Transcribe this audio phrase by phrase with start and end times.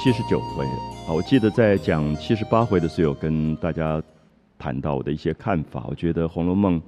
[0.00, 0.64] 七十九回
[1.08, 4.00] 啊，我记得在讲七十八回的时候，有跟大家
[4.56, 5.84] 谈到我的一些看法。
[5.88, 6.80] 我觉得《红楼梦》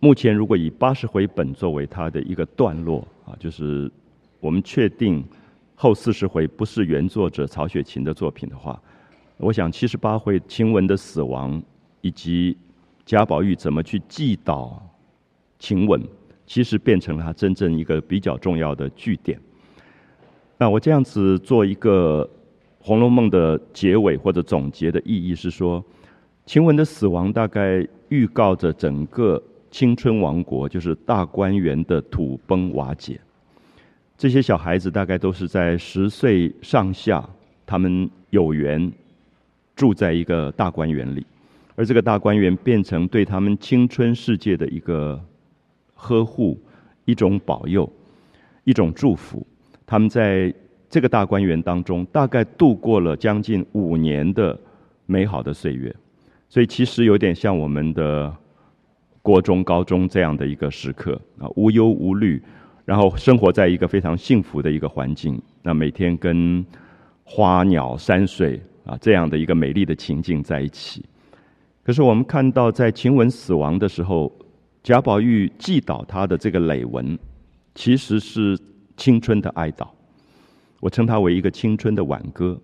[0.00, 3.92] 目前如果以八十回本作为它的一个段落啊，就是
[4.40, 5.22] 我们确定
[5.74, 8.80] 后四十回不是原作者曹雪芹的作品的话，
[9.36, 11.62] 我想七十八回晴雯的死亡
[12.00, 12.56] 以及
[13.04, 14.72] 贾宝玉怎么去祭悼
[15.58, 16.00] 晴雯。
[16.46, 19.38] 其实变成了他真正一个比较重要的据点。
[20.56, 22.28] 那我这样子做一个
[22.84, 25.84] 《红楼梦》的结尾或者总结的意义是说，
[26.46, 33.20] 晴雯的死亡大概预告着整个青春王国，就是大观园的土崩瓦解。
[34.16, 37.28] 这些小孩子大概都是在十岁上下，
[37.66, 38.92] 他们有缘
[39.74, 41.26] 住在一个大观园里，
[41.74, 45.20] 而这个大观园变成对他们青春世界的一个。
[45.96, 46.60] 呵护，
[47.06, 47.90] 一种保佑，
[48.64, 49.46] 一种祝福。
[49.86, 50.52] 他们在
[50.88, 54.58] 这个大观园当中，大概度过了将近五年的
[55.06, 55.94] 美好的岁月。
[56.48, 58.34] 所以，其实有点像我们的
[59.22, 62.42] 国中、高中这样的一个时刻啊，无忧无虑，
[62.84, 65.40] 然后生活在一个非常幸福的一个环境。
[65.62, 66.64] 那每天跟
[67.24, 71.04] 花鸟山水啊这样的一个美丽的情境在一起。
[71.82, 74.32] 可是，我们看到在晴雯死亡的时候。
[74.86, 77.18] 贾宝玉祭悼他的这个累文，
[77.74, 78.54] 其实是
[78.96, 79.88] 青春的哀悼，
[80.80, 82.58] 我称它为一个青春的挽歌。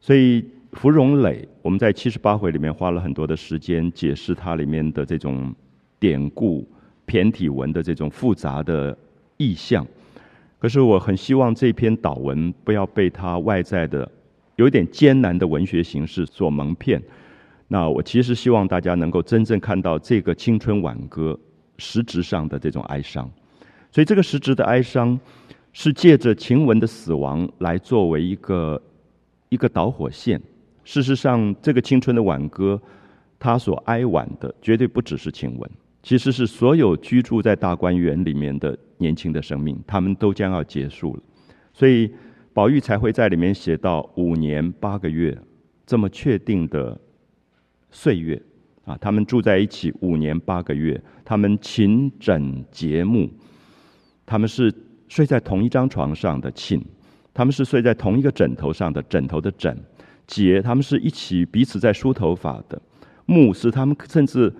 [0.00, 5.54] 所以芙蓉磊，我们在七十八回里面花了很多的时间解释它里面的这种
[5.98, 6.66] 典故、
[7.06, 8.96] 骈体文的这种复杂的
[9.36, 9.86] 意象。
[10.58, 14.10] 可是我很希望这篇祷文不要被它外在的
[14.56, 17.02] 有点艰难的文学形式所蒙骗。
[17.68, 21.38] 那我其实希望大家能够真正看到这个青春挽歌。
[21.78, 23.30] 实质上的这种哀伤，
[23.92, 25.20] 所以这个实质的哀伤
[25.78, 28.80] 是借着晴雯的死亡来作为一个
[29.50, 30.40] 一个导火线。
[30.84, 32.80] 事实上，这个青春的挽歌，
[33.38, 35.70] 他所哀婉的绝对不只是晴雯，
[36.02, 41.22] 其实是所有居住在大观园里面的年轻的生命，他们都将要结束了。
[41.74, 42.10] 所以
[42.54, 45.36] 宝玉才会在里面写到五年八个月
[45.84, 46.98] 这么确定的
[47.90, 48.40] 岁月。
[48.86, 53.28] 啊，他们住在一起五年八个月，他们勤枕节目，
[54.24, 54.72] 他们是
[55.08, 56.80] 睡在同一张床上的寝，
[57.32, 59.76] 他们是睡在同一个枕头上的枕头的枕，
[60.26, 62.80] 姐他们是一起彼此在梳头发的，
[63.24, 64.52] 目是他们甚至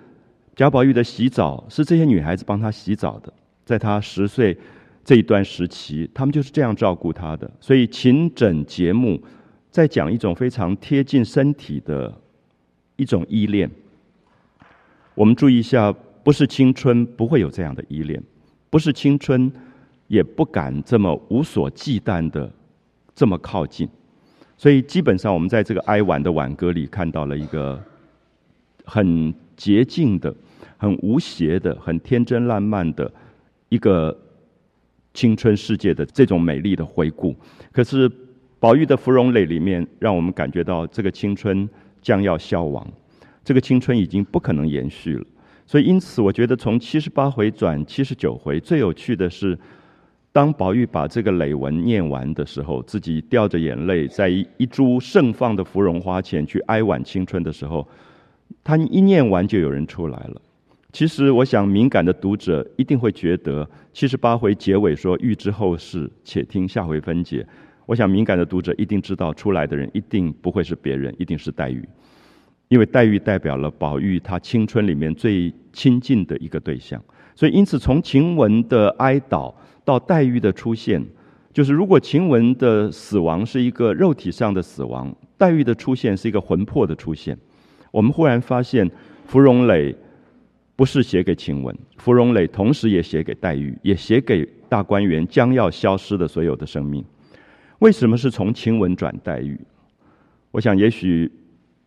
[0.54, 3.32] 贾宝玉的洗澡是这些女孩子帮他洗澡的，
[3.64, 4.56] 在他十岁
[5.04, 9.22] 这一段时期，他们就是这样照顾他的，所以寝枕节目
[9.70, 12.12] 在讲一种非常贴近身体的
[12.96, 13.70] 一种依恋。
[15.14, 15.92] 我们注意一下，
[16.22, 18.22] 不是青春不会有这样的依恋，
[18.70, 19.50] 不是青春
[20.06, 22.50] 也不敢这么无所忌惮的
[23.14, 23.88] 这么靠近。
[24.56, 27.82] 所以基本上，我们在这个哀婉的挽歌里看到了一个
[28.84, 30.34] 很洁净的、
[30.76, 33.12] 很无邪的、很天真烂漫的
[33.68, 34.16] 一个
[35.12, 37.36] 青春世界的这种美丽的回顾。
[37.70, 38.10] 可是
[38.58, 41.68] 宝玉的芙蓉泪里面，让我们感觉到这个青春
[42.00, 42.86] 将要消亡。
[43.44, 45.24] 这个青春已经不可能延续了，
[45.66, 49.56] 所以因此，我觉得从七十八回转七十九回，最有趣的是，
[50.36, 57.88] 当宝玉把这个累文念完的时候，自己掉着眼泪，在一一株盛放的芙蓉花前去哀婉青春的时候，
[58.62, 60.42] 他一念完就有人出来了。
[60.92, 67.46] 其实，我想敏感的读者一定会觉得，七十八回结尾说“欲知后事，且听下回分解”。
[67.86, 71.82] 我想敏感的读者一定知道，出来的人一定不会是别人，一定是黛玉。
[72.68, 77.02] 因为黛玉代表了宝玉他青春里面最亲近的一个对象，
[77.34, 79.54] 所以因此从晴雯的哀悼
[79.86, 81.02] 到黛玉的出现，
[81.54, 87.38] 就是如果晴雯的死亡是一个肉体上的死亡，黛玉的出现是一个魂魄的出现。
[87.90, 88.90] 我们忽然发现，
[89.24, 89.96] 芙蓉磊
[90.74, 97.02] 不是写给晴雯，芙蓉磊同时也写给黛玉，也写给大观园将要消失的所有的生命。
[97.78, 99.58] 为什么是从晴雯转黛玉？
[100.50, 101.32] 我想也许。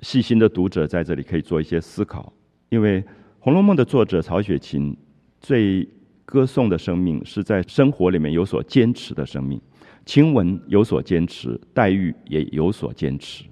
[0.01, 2.31] 细心的读者在这里可以做一些思考，
[2.69, 3.01] 因为
[3.41, 4.95] 《红楼梦》的作者曹雪芹
[5.41, 5.85] 最
[6.29, 9.59] 歌颂的生命是在生活里面有所坚持的生命。
[10.05, 13.43] 晴雯有所坚持，黛玉也有所坚持。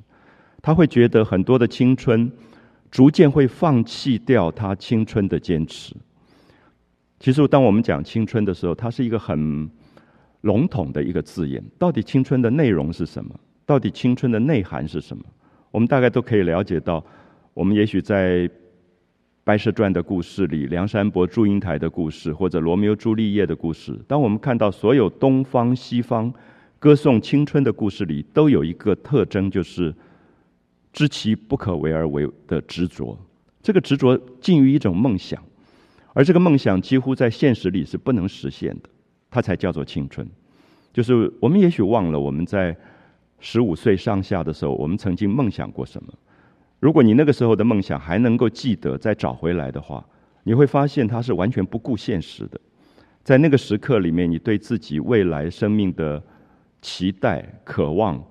[0.62, 2.32] 他会觉得很多的青春
[2.92, 5.96] 逐渐会放弃掉他青春的坚持。
[7.20, 9.68] 其实，当我们讲青春的时候，它是一个很
[10.42, 11.64] 笼统的一个字眼。
[11.80, 13.34] 到底青春的内容是什么？
[13.66, 15.24] 到底青春的内涵是什么？
[15.72, 17.04] 我们大概都可以了解到，
[17.56, 18.48] 我们也许在
[19.48, 26.34] 白蛇传》的故事里，梁山伯祝英台的故事，或者罗密欧朱丽叶的故事，当我们看到所有东方西方
[26.78, 29.96] 歌颂青春的故事里，都有一个特征，就是
[30.92, 33.18] 知其不可为而为的执着。
[33.64, 35.42] 这个执着近于一种梦想，
[36.12, 38.90] 而这个梦想几乎在现实里是不能实现的，
[39.32, 40.30] 它才叫做青春。
[40.92, 42.76] 就是我们也许忘了我们在
[43.40, 46.14] 十五岁上下的时候，我们曾经梦想过什么。
[46.80, 50.06] 如果你那个时候的梦想还能够记得再找回来的话，
[50.44, 52.60] 你会发现它是完全不顾现实的。
[53.24, 56.22] 在那个时刻里面，你对自己未来生命的
[56.82, 58.24] 期待、渴望，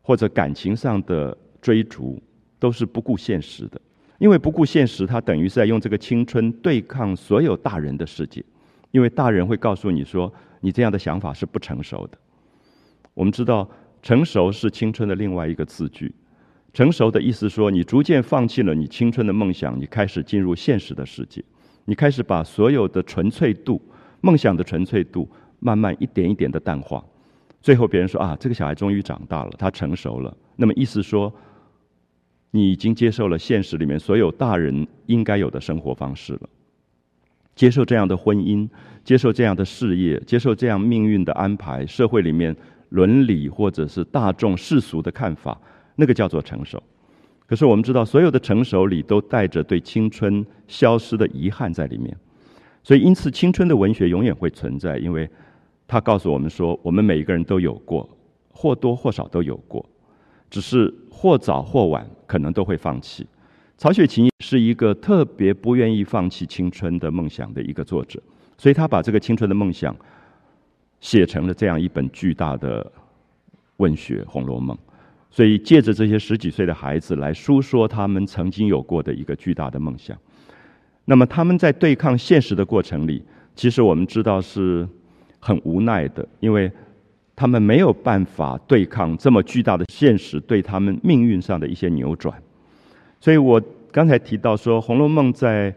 [0.00, 2.20] 或者感情上的追逐，
[2.58, 3.80] 都是不顾现实的。
[4.18, 8.42] 因为不顾现实，它等于是在用这个青春对抗所有大人的世界。
[8.90, 12.18] 因为大人会告诉你说，你这样的想法是不成熟的。
[13.14, 13.68] 我们知道，
[14.02, 16.14] 成熟是青春的另外一个字句。
[16.72, 21.44] 成熟的意思说，你逐渐放弃了你青春的梦想，你开始进入现实的世界，
[21.84, 23.80] 你开始把所有的纯粹度、
[24.22, 25.28] 梦想的纯粹度，
[25.60, 27.04] 慢慢一点一点的淡化。
[27.60, 30.34] 最后别人说啊，这个小孩终于长大了，他成熟了。
[30.56, 31.32] 那么意思说，
[32.50, 36.48] 你已经接受了现实里面所有大人应该有的生活方式了，
[37.54, 38.66] 接受这样的婚姻，
[39.04, 42.56] 接受这样的事业，接受这样命运的安排，社会里面
[42.88, 45.60] 伦理或者是大众世俗的看法。
[46.02, 46.82] 那个叫做成熟，
[47.46, 52.12] 可是我们知道，所有的成熟里都带着对青春消失的遗憾在里面，
[52.82, 55.30] 所以因此青春的文学永远会存在，因为
[55.86, 58.08] 它告诉我们说，我们每一个人都有过，
[58.50, 59.88] 或多或少都有过，
[60.50, 63.24] 只是或早或晚可能都会放弃。
[63.78, 68.20] 曹雪芹是一个特别不愿意放弃青春的梦想的一个作者，
[68.58, 69.94] 所以他把这个青春的梦想
[70.98, 72.90] 写成了这样一本巨大的
[73.76, 74.76] 文学《红楼梦》。
[75.34, 80.14] 所以，借着这些十几岁的孩子来诉说他们曾经有过的一个巨大的梦想。
[81.06, 83.24] 那么，他们在对抗现实的过程里，
[83.56, 84.86] 其实我们知道是
[85.40, 86.70] 很无奈的，因为
[87.34, 92.38] 他们没有办法对抗这么巨大的现实对他们命运上的一些扭转。
[93.18, 93.58] 所以我
[93.90, 95.74] 刚才提到说，《红楼梦》在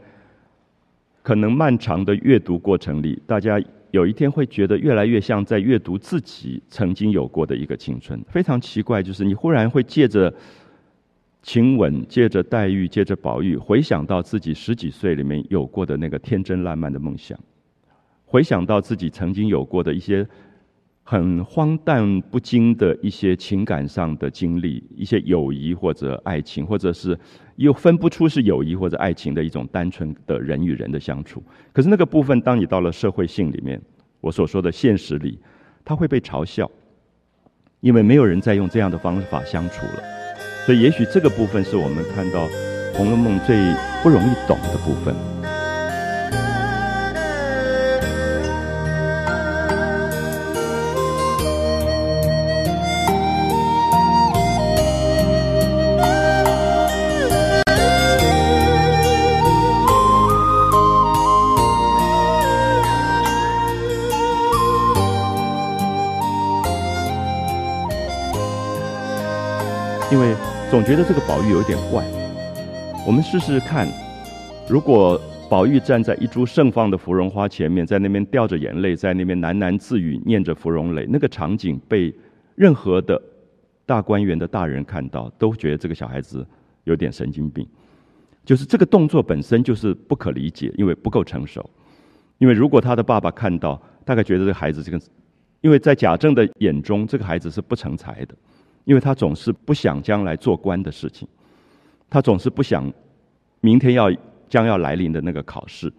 [1.24, 3.58] 可能漫长的阅读过程里，大家。
[3.96, 10.34] 有一天会觉得越来越像在阅读自己曾经有过的一个青春，非常奇怪，就是你忽然会借着
[11.42, 17.40] 晴雯、借着黛玉、借着宝玉，回想到自己十几岁里面有过的那个天真烂漫的梦想，
[18.26, 20.28] 回想到自己曾经有过的一些。
[21.08, 27.16] 很荒诞不经的一些情感上的经历，一些友谊或者爱情，或者是
[27.58, 31.44] 又分不出是友谊或者爱情的一种单纯的人与人的相处。
[31.72, 33.80] 可是那个部分，当你到了社会性里面，
[34.20, 35.40] 我所说的现实里，
[35.84, 36.70] 它会被嘲笑，
[37.82, 40.04] 因为没有人再用这样的方法相处了。
[40.66, 42.48] 所以，也许这个部分是我们看到
[42.98, 43.56] 《红楼梦》最
[44.02, 45.14] 不容易懂的部分。
[70.12, 70.36] 因为
[70.70, 72.06] 总觉得这个宝玉有点怪，
[73.08, 73.88] 我们试试看，
[74.70, 75.20] 如果
[75.50, 82.14] 宝玉站在一株盛放的芙蓉花前面，在那边掉着眼泪，在那边喃喃自语，念着芙蓉泪，那个场景被
[82.54, 83.20] 任何的
[83.86, 86.46] 大观园的大人看到，都觉得这个小孩子
[86.84, 87.68] 有点神经病。
[88.46, 91.68] 就是这个动作本身就是不可理解，因为不够成熟。
[92.38, 95.00] 因为如果他的爸爸看到，大概觉得这个孩子这个，
[95.62, 98.36] 因为在贾政的眼中，这个孩子是不成才的。
[98.86, 101.28] 因为他总是不想将来做官的事情，
[102.10, 102.92] 他总是不想
[103.60, 104.12] 明天要
[104.48, 105.92] 将要来临的那个考试。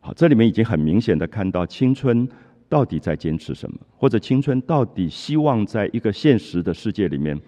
[0.00, 2.26] 好，这里面已经很明显的看到青春
[2.68, 7.38] 到底在坚持什么，或者青春到底希望在一个现实的世界里面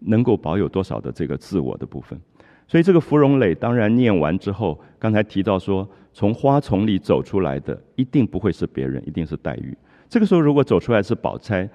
[0.00, 2.20] 能够保有多少的这个自我的部分。
[2.68, 9.74] 所以这个芙蓉磊当然念完之后，刚才提到说，从花丛里走出来的一定不会是别人，一定是黛玉。
[10.08, 11.66] 这个时候如果走出来是宝钗。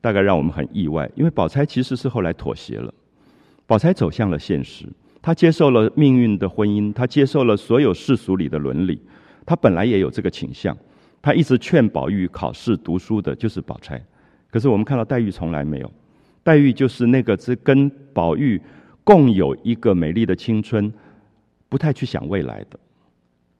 [0.00, 2.92] 大概让我们很意外，因为宝钗其实是后来妥协了。
[3.66, 4.86] 宝钗走向了现实，
[5.20, 9.00] 她接受了命运的婚姻，她接受了所有世俗里的伦理。
[9.44, 10.76] 她本来也有这个倾向，
[11.20, 14.02] 她一直劝宝玉考试读书的，就是宝钗。
[14.50, 15.92] 可是我们看到黛玉从来没有，
[16.42, 18.60] 黛玉就是那个只跟宝玉
[19.04, 20.92] 共有一个美丽的青春，
[21.68, 22.78] 不太去想未来的。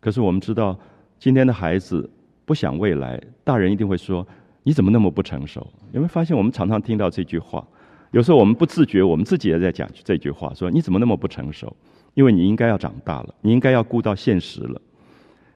[0.01, 0.79] 可是我们知道，
[1.19, 2.09] 今天的孩子
[2.45, 4.27] 不想未来，大人一定会说。
[4.63, 5.67] 你怎么那么不成熟？
[5.93, 7.67] 有没有发现我们常常听到这句话？
[8.11, 11.75] 有时候我们不自觉，我们自己也在讲这句话，说你怎么那么不成熟？
[12.15, 14.81] 因为你应该要长大了，你应该要顾到现实了。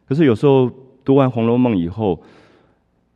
[0.07, 0.71] 可是有时候
[1.05, 2.23] 读完《红楼梦》以后，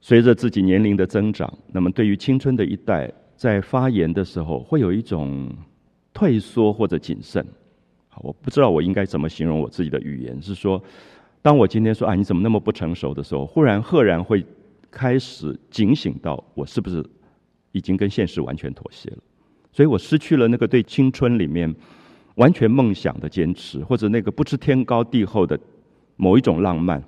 [0.01, 5.49] 随着自己年龄的增长，那么对于青春的一代，在发言的时候，会有一种
[6.13, 7.47] 退缩或者谨慎。
[8.17, 10.83] 我不知道我应该怎么形容我自己的语言，是说，
[11.41, 14.45] 当我今天说啊，你怎么那么不成熟的时候，忽然赫然会
[14.91, 17.05] 开始警醒到，我是不是
[17.73, 19.19] 已经跟现实完全妥协了？
[19.73, 21.73] 所以我失去了那个对青春里面
[22.37, 25.59] 完全梦想的坚持，或者那个不知天高地厚的
[26.17, 27.03] 某一种浪漫，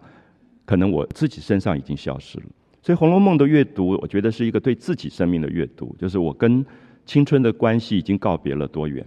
[0.64, 2.44] 可能我自己身上已经消失了。
[2.82, 6.64] 所以《红楼梦》的阅读，我觉得是一个对自己生命的阅读，就是我跟
[7.06, 9.04] 青春的关系已经告别了多远。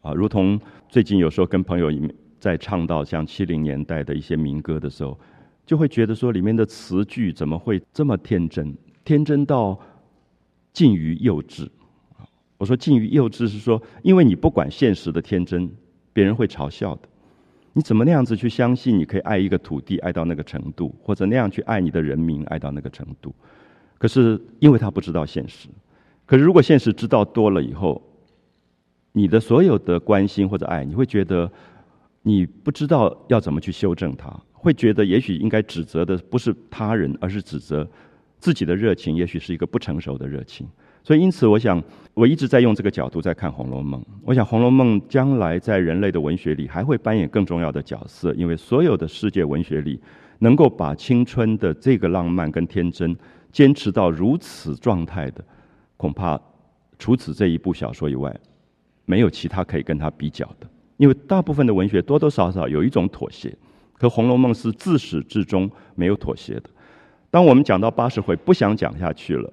[0.00, 1.90] 啊，如同最近有时候跟朋友
[2.38, 5.18] 在唱到像七零年代的一些民歌的时候，
[5.68, 9.78] 就会觉得说里面的词句怎么会这么天真，天真到
[10.72, 11.68] 近于幼稚。
[12.56, 15.70] 我说近于幼稚是说，因为你不管现实的天真，
[16.14, 17.02] 别人会嘲笑的。
[17.74, 23.34] 你怎么那样子去相信你可以爱一个土地爱到那个程度，或者那样去爱你的人民爱到那个程度？
[23.98, 25.68] 可是因为他不知道现实，
[26.24, 28.02] 可是如果现实知道多了以后。
[29.12, 31.50] 你的所有的关心或者爱，你会觉得
[32.22, 37.88] 你不知道要怎么去修正它，会觉得也许应该指责的不是他人，而是指责
[38.38, 40.66] 自己的热情，也许是一个不成熟的热情。
[41.04, 44.00] 所以，因此，我想我一直在用这个角度在看《红楼梦》。
[44.22, 49.98] 我想，《红楼梦》将来在人类的文学里还会扮演更重要的角色，因为所有的世界文学里
[50.40, 53.16] 能够把青春的这个浪漫跟天真
[53.50, 55.42] 坚持到如此状态的，
[55.96, 56.38] 恐怕
[56.98, 58.34] 除此这一部小说以外。
[59.06, 63.56] 没有其他可以跟他比较的，因为大部分的文学多多少少有一种妥协，
[63.98, 66.64] 可《红楼梦》是自始至终没有妥协的。
[67.30, 69.52] 当我们讲到八十回不想讲下去了，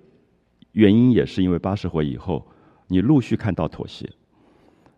[0.71, 2.45] 原因也是因为八十回以后，
[2.87, 4.09] 你陆续看到妥协，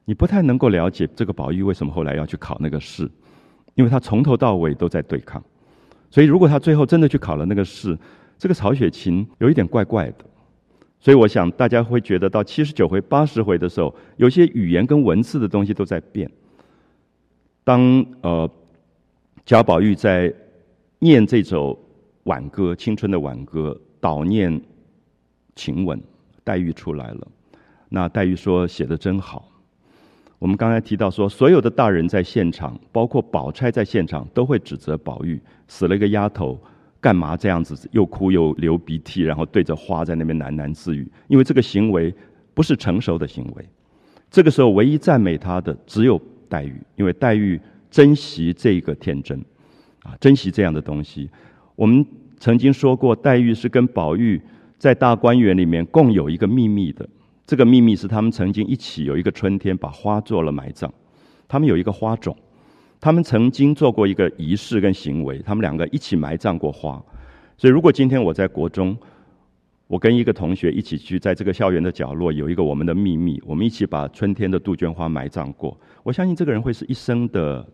[0.06, 3.10] 你不太能够了解这个宝玉为什么后来要去考那个试，
[3.76, 5.44] 因为他从头到尾都在对抗，
[6.12, 7.98] 所以如果他最后真的去考了那个试，
[8.38, 10.26] 这个曹雪芹有一点怪怪的。
[11.00, 16.30] 所以我想，大家会觉得到七十九回、八十回的时候，有些语言跟文字的东西都在变。
[17.64, 18.50] 当呃
[19.48, 20.32] 贾宝玉在
[21.00, 21.80] 念这首
[22.24, 24.62] 挽歌、青春的挽歌，悼念
[25.56, 25.98] 晴雯，
[26.44, 27.28] 黛玉出来了。
[27.88, 29.50] 那黛玉说：“写的真好。”
[30.38, 36.60] 我们刚才提到说，所有的大人在现场，包括宝钗在现场，都会指责宝玉死了一个丫头。
[37.00, 41.10] 干嘛这样子又哭又流鼻涕，然后对着花在那边喃喃自语？
[41.30, 42.14] 因为这个行为
[42.54, 43.66] 不是成熟的行为。
[44.30, 47.58] 这个时候，唯一赞美他的只有黛玉，因为黛玉
[47.98, 49.44] 珍惜这个天真，
[50.04, 51.28] 啊，珍惜这样的东西。
[51.76, 52.06] 我们
[52.38, 54.40] 曾经说过，黛玉是跟宝玉
[54.78, 57.10] 在大观园里面共有一个秘密的。
[57.48, 60.92] 这个秘密是他们曾经一起有一个春天把花做了埋葬，
[61.48, 62.38] 他们有一个花种。
[63.02, 67.04] 他们曾经做过一个仪式跟行为，他们两个一起埋葬过花。
[67.58, 68.96] 所以，如果今天我在国中，
[69.88, 75.76] 我跟一个同学一起去在这个校园的角落有一个我们的秘密，我们一起把春天的杜鹃花埋葬过。
[76.04, 77.68] 我相信这个人会是一生的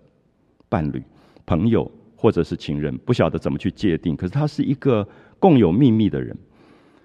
[0.74, 1.04] 伴侣、
[1.46, 1.80] 朋友
[2.16, 4.16] 或者是情人，不晓得怎么去界定。
[4.16, 6.36] 可是他是一个共有秘密的人，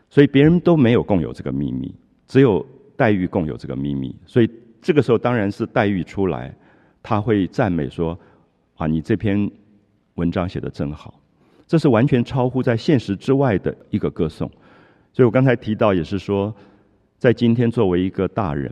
[0.08, 1.94] 所以别人都没有共有这个秘密，
[2.26, 2.64] 只有
[2.96, 4.16] 黛玉共有这个秘密。
[4.24, 6.54] 所以这个时候当然是黛玉出来。
[7.00, 8.18] 他会赞美说
[8.76, 9.50] ：“啊，你这篇
[10.14, 11.20] 文章写的真好。”
[11.66, 14.50] 这是完全超乎在现实之外的一个歌颂。
[15.12, 16.54] 所以我刚才提到，也是说，
[17.18, 18.70] 在今天作为一个大人，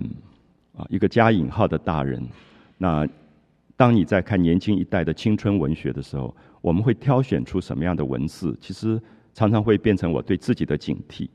[0.76, 2.22] 啊，一个加引号的大人，
[2.78, 3.06] 那
[3.76, 8.56] 当你在看年轻一代的青春文学的时候，我们会挑选出什么样的文字？
[8.60, 9.00] 其实
[9.34, 11.28] 常常会变成我对自己的警惕。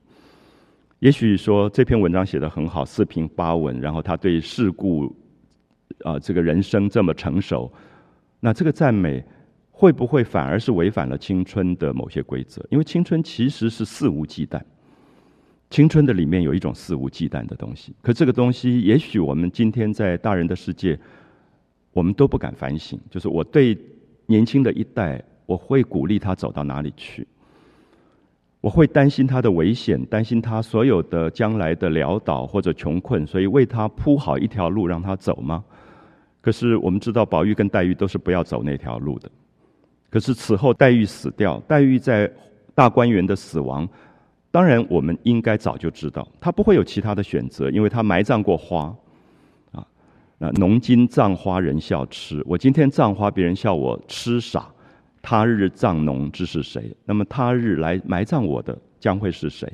[1.00, 5.15] 也许说这篇文章写的很好，四平八稳，然后他对事故。
[6.05, 7.71] 啊，这个人生这么成熟，
[8.39, 9.24] 那这个赞美
[9.69, 12.65] 会不会反而是违反了青春的某些规则？
[12.71, 14.60] 因为青春其实是肆无忌惮，
[15.69, 17.93] 青春的里面有一种肆无忌惮的东西。
[18.01, 20.98] 可这个东西，也许我们今天在大人的世界，
[21.93, 23.00] 我们都不敢反省。
[23.10, 23.77] 就是我对
[24.25, 27.27] 年轻的一代，我会鼓励他走到哪里去？
[28.62, 35.63] 我会担心他的危险，担心他所有的将来的潦倒或者穷困，所以为他铺好一条路让他走吗？
[36.41, 39.29] 可是我们知道，宝玉跟黛玉都是不要走那条路的。
[40.12, 42.31] 可是此后黛玉死掉，黛玉在
[42.75, 43.88] 大观园的死亡，
[44.51, 48.95] 当然我们应该早就知道，她不会有其他的选择，因为她埋葬过花。
[50.43, 54.67] 那农今葬花人笑痴，我今天葬花，别人笑我痴傻。
[55.21, 56.91] 他日葬农之是谁？
[57.05, 59.71] 那么他日来埋葬我的将会是谁？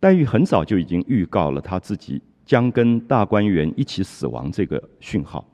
[0.00, 5.46] 黛玉很早就已经预告了她自己将跟大观园一起死亡这个讯号。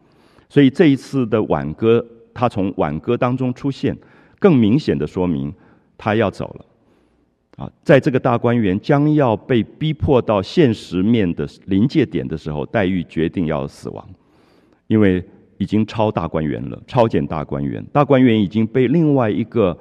[0.48, 3.94] 所以这一次的挽歌，他从挽歌当中出现，
[4.38, 5.52] 更明显的说明
[5.98, 6.64] 他要走了。
[7.62, 14.08] 啊，在这个大观园将要被逼迫到现实面的临界点的时候，黛玉决定要死亡，
[14.90, 15.24] 因为
[15.56, 19.78] 已经超大观园了，超减大观园，大观园已经被另外一个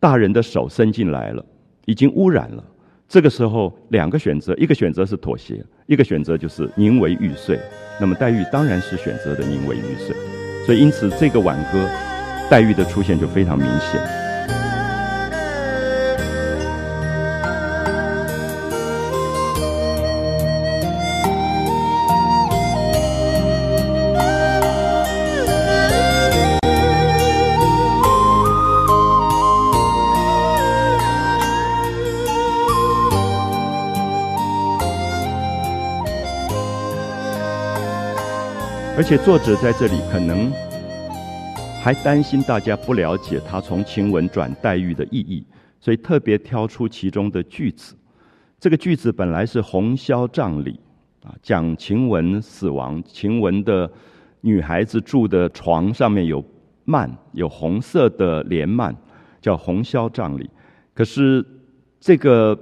[0.00, 1.44] 大人的手伸进来了，
[1.84, 2.64] 已经污染了。
[3.06, 7.60] 这个时候，两个选择，一个选择是妥协，一个选择就是宁为玉碎。
[8.00, 10.16] 那么黛玉当然是选择的宁为玉碎，
[10.64, 11.86] 所以因此这个挽歌，
[12.50, 14.25] 黛玉的出现就非常明显。
[39.08, 40.50] 且作者在这里可能
[41.80, 45.46] 还担心大家不了解他从晴雯转黛玉的意义，
[45.78, 47.94] 所以特别挑出其中的句子。
[48.58, 50.80] 这个句子本来是红绡帐里
[51.22, 53.88] 啊，讲晴雯死亡，晴雯的
[54.40, 56.44] 女孩子住的床上面有
[56.84, 58.92] 幔，有红色的帘幔，
[59.40, 60.50] 叫红绡帐里。
[60.92, 61.46] 可是
[62.00, 62.58] 这个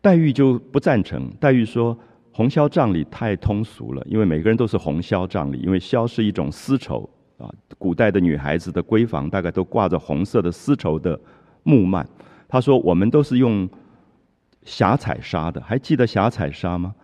[0.00, 1.96] 黛玉就不赞成，黛玉说。
[2.32, 7.48] 红绡帐里太通俗了，因为每个人都是红绡帐里，因为绡是一种丝绸啊。
[7.78, 11.18] 古代的女孩子的闺房大概都挂着红色的丝绸的
[11.62, 12.04] 木幔。
[12.48, 13.68] 他说：“我们都是用
[14.64, 16.94] 霞彩纱的，还记得霞彩纱吗？”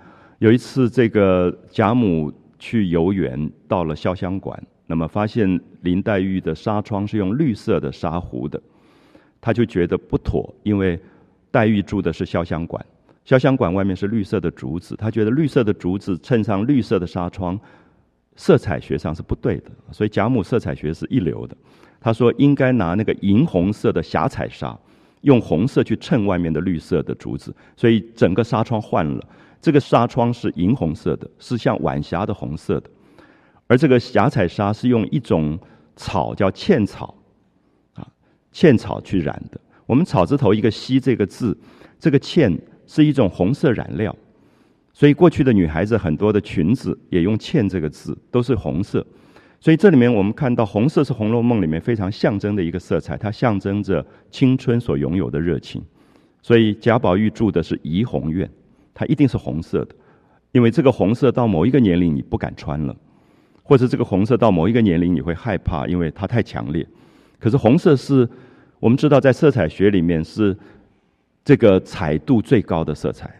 [0.40, 8.60] 有一次，这个贾母去游园，到了潇湘馆，那么发现林黛玉的纱窗是用绿色的纱糊的，
[9.40, 10.98] 他就觉得不妥，因为
[11.50, 12.84] 黛玉住的是潇湘馆。
[13.28, 17.60] 潇湘馆外面是绿色的竹子，他觉得绿色的竹子衬上绿色的纱窗，
[18.36, 19.70] 色彩学上是不对的。
[19.92, 21.54] 所以贾母色彩学是一流的，
[22.00, 24.74] 他说应该拿那个银红色的霞彩纱，
[25.20, 29.22] 用红色去衬外面的绿色的竹子，所以整个纱窗换了。
[29.60, 32.88] 这个纱窗是银红色的，是像晚霞的红色的，
[33.66, 35.58] 而这个霞彩纱是用一种
[35.96, 37.14] 草叫茜草，
[37.92, 38.08] 啊，
[38.52, 39.60] 茜草去染的。
[39.84, 41.54] 我们草字头一个西这个字，
[42.00, 42.58] 这个茜。
[42.88, 44.16] 是一种红色染料，
[44.94, 49.06] 所以过去的女孩子很多的裙子也用“茜”这个字，都是红色。
[49.60, 55.82] 所以这里面我们看到，红色是《红楼梦》里面非常象征的一个色彩，它象征着青春所拥有的热情。
[56.40, 58.48] 所以贾宝玉住的是怡红院，
[58.94, 59.94] 它一定是红色的，
[60.52, 62.96] 因为这个红色到某一个年龄你不敢穿了，
[63.62, 66.86] 或者这个红色到某一个年龄你会害怕，因为它太强烈。
[67.38, 68.26] 可是红色是
[68.80, 70.56] 我们知道在色彩学里面是。
[71.48, 73.34] 这个彩度最高的色彩，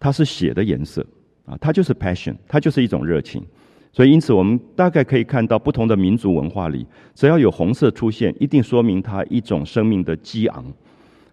[0.00, 1.06] 它是血的颜色
[1.44, 3.44] 啊，它就是 passion，它就是一种热情。
[3.92, 10.64] 所以，因此我们大概可以看到，不同的民族文化里，只要有红色出现，一定说明它一种生命的激昂。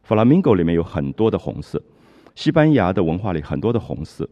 [0.03, 1.81] 弗拉明戈里面有很多的红色，
[2.35, 4.27] 西班牙的文化里很多的红色。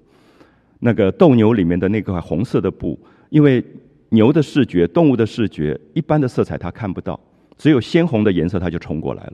[0.79, 3.63] 那个斗牛里面的那块红色的布，因为
[4.09, 7.17] 牛的视觉、动物的视觉，一般的色彩它看不到，
[7.57, 9.33] 只有鲜红的颜色，它就冲过来了。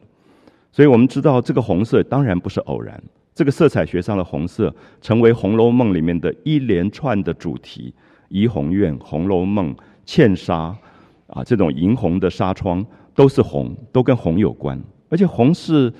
[0.73, 3.01] 所以我们知道，这个红色当然不是偶然。
[3.35, 7.93] 这个色彩学上的红色，成为《红楼梦》里面的一连串的主题：
[8.29, 10.75] 怡红院、《红楼梦》、茜纱，
[11.27, 12.83] 啊，这种银红的纱窗
[13.13, 14.81] 都是红，都跟红有关。
[15.09, 15.93] 而且红是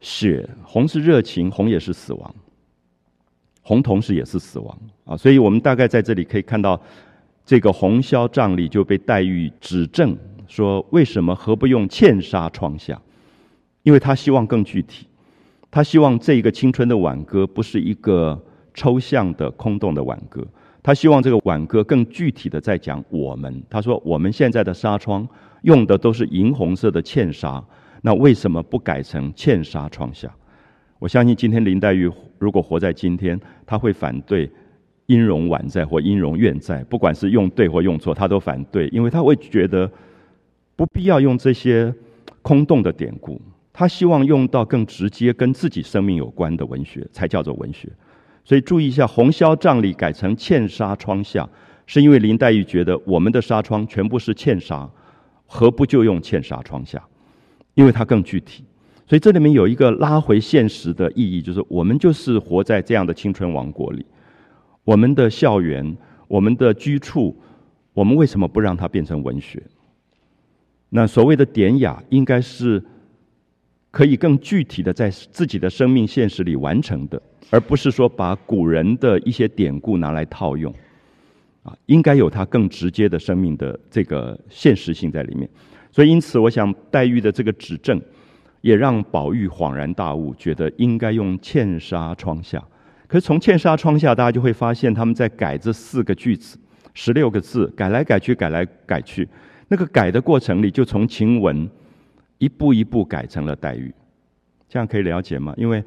[0.00, 2.34] 血，红是热情，红也是死亡。
[3.62, 5.16] 红同时也是死亡啊！
[5.16, 6.80] 所以我们大概在这里可以看到，
[7.46, 10.16] 这个红绡帐里就被黛玉指正
[10.48, 13.00] 说：为什么何不用茜纱窗下？
[13.82, 15.06] 因为他希望更具体，
[15.70, 18.40] 他希望这一个青春的挽歌不是一个
[18.74, 20.46] 抽象的、空洞的挽歌，
[20.82, 23.62] 他希望这个挽歌更具体的在讲我们。
[23.68, 25.26] 他说：“我们现在的纱窗
[25.62, 27.62] 用的都是银红色的茜纱，
[28.02, 30.32] 那为什么不改成茜纱窗下？”
[30.98, 34.48] 我相信今天林黛玉如果活在今天，她会反对
[35.06, 39.90] “音容宛在”或“音容愿在”，不管是用对或用错，她都反对，因为她会觉得
[40.76, 41.92] 不必要用这些
[42.42, 43.40] 空洞的典故。
[43.72, 47.88] 他希望用到更直接跟自己生命有关的文学，才叫做文学。
[48.44, 51.48] 所以注意一下，红绡帐里改成茜纱窗下，
[51.86, 54.86] 是因为林黛玉觉得我们的纱窗全部是茜纱，
[55.46, 57.02] 何不就用茜纱窗下？
[57.72, 58.62] 因为它更具体。
[59.06, 64.04] 所以这里面有一个拉回现实的意义，就是我们就是活在这样的青春王国里，
[64.84, 65.96] 我们的校园、
[66.28, 67.34] 我们的居处，
[67.94, 69.62] 我们为什么不让它变成文学？
[70.90, 72.84] 那所谓的典雅，应该是。
[73.92, 80.74] 可以更具体的在自己的生命现实里完成的，而不是说把古人的一些典故拿来套用。
[81.62, 85.48] 啊，应该有他更直接的生命的这个现实性在里面。
[85.92, 88.02] 所以，因此，我想黛玉的这个指证，
[88.62, 92.60] 也让宝玉恍然大悟，觉得应该用“茜纱窗下”。
[93.06, 96.58] 可是从“茜纱窗下”，大家就会发现他们在改这四个句子，
[96.94, 99.28] 十六个字，改来改去，改来改去。
[99.68, 101.70] 那个改的过程里，就从晴雯
[102.42, 103.94] 一步一步改成了黛玉，
[104.68, 105.54] 这样可以了解吗？
[105.56, 105.80] 因为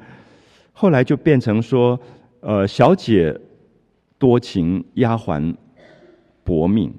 [0.72, 2.00] 后来就变成说，
[2.40, 3.38] 呃，小姐
[4.16, 5.54] 多情，丫鬟
[6.42, 6.90] 薄命。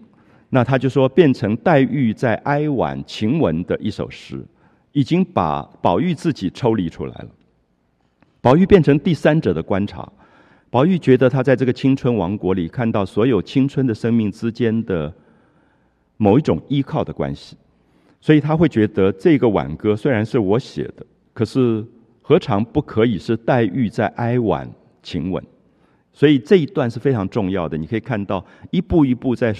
[0.49, 4.45] 那他就说，变成黛玉在哀婉晴雯的一首诗，
[4.91, 7.29] 已经把宝玉自己抽离出来了。
[8.39, 10.07] 宝玉变成第三者的观察，
[10.69, 15.11] 宝玉觉得他在这个青春王国里看到所有青春的生命之间的
[16.17, 17.57] 某一种依靠的关系，
[18.27, 21.85] 所以他会觉得这个挽歌虽然是我写的，可是
[22.21, 24.69] 何尝不可以是黛玉在哀婉
[25.01, 25.41] 晴雯？
[26.11, 27.77] 所以这一段是非常重要的。
[27.77, 29.55] 你可以看到一步一步在。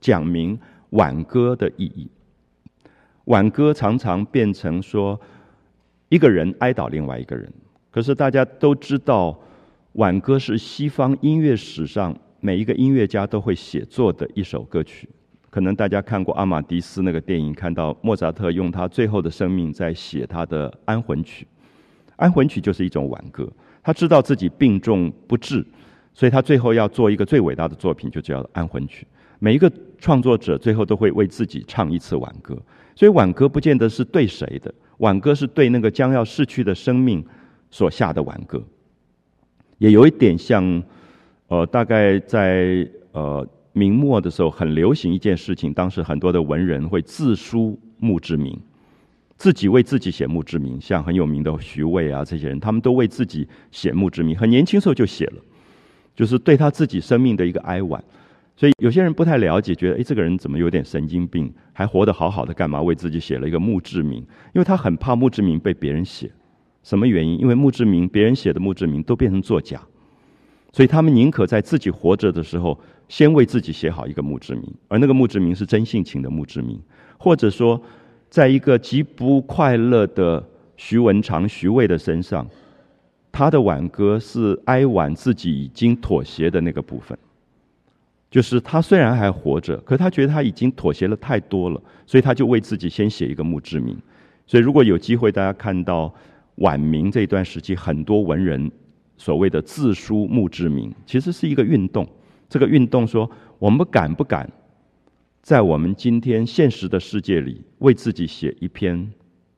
[0.00, 0.58] 讲明
[0.90, 2.08] 挽歌的意义。
[3.26, 5.20] 挽歌常常变成说
[6.08, 7.52] 一个人哀悼另外一个人，
[7.90, 9.38] 可是大家都知道，
[9.92, 15.06] 挽歌是西方音乐史上每一个音乐家都会写作的一首歌曲。
[15.50, 21.46] 可能大家看过《阿玛迪斯》那个电影，看到莫扎特用他最后的生命在写他的安魂曲。
[22.16, 23.50] 安魂曲就是一种挽歌，
[23.82, 25.66] 他知道自己病重不治，
[26.14, 29.06] 所以他最后要做一个最伟大的作品，就叫安魂曲。
[29.40, 32.56] 每一个创作者最后都会为自己唱一次挽歌，
[32.94, 37.24] 所以挽歌不见得是对谁的，挽歌是对那个将要逝去的生命
[37.70, 38.62] 所下的挽歌，
[39.78, 40.82] 也有一点像，
[41.48, 48.58] 呃，大概在呃明末的时候很流行一件事情，当时很多的文人会自书墓志铭，
[49.36, 55.42] 自己为自己写墓志铭，像很有名的徐渭啊这些人，他们都为自己写墓志铭，很年轻时候就写了，
[56.14, 58.02] 就是对他自己生命的一个哀婉。
[58.56, 61.50] 所以有些人不太了解，觉得哎，这个人怎么有点神经病？
[61.72, 64.18] 还活得好好的，干嘛为自己写了一个墓志铭？
[64.52, 66.30] 因为他很怕墓志铭被别人写。
[66.82, 67.38] 什么原因？
[67.38, 69.80] 因为墓志铭别人写的墓志铭都变成作假，
[70.72, 72.78] 所以他们宁可在自己活着的时候，
[73.10, 76.80] 先为自己写好一个墓志铭，而那个墓志铭是真性情的墓志铭，
[77.18, 77.82] 或者说，
[78.28, 80.42] 在一个极不快乐的
[80.76, 82.48] 徐文长、徐渭的身上，
[83.32, 87.18] 他的挽歌是哀婉自己已经妥协的那个部分。
[88.30, 93.98] 就是他虽然还活着，可他觉得他已经妥协了太多了，所以他就为自己先写一个墓志铭。
[94.46, 96.14] 所以如果有机会，大家看到
[96.54, 98.70] 晚明这段时期，很多文人
[99.16, 102.06] 所谓的自书墓志铭，其实是一个运动。
[102.50, 104.50] 这个运动说，我们敢不敢
[105.40, 109.10] 在我们今天现实的世界里，为自己写一篇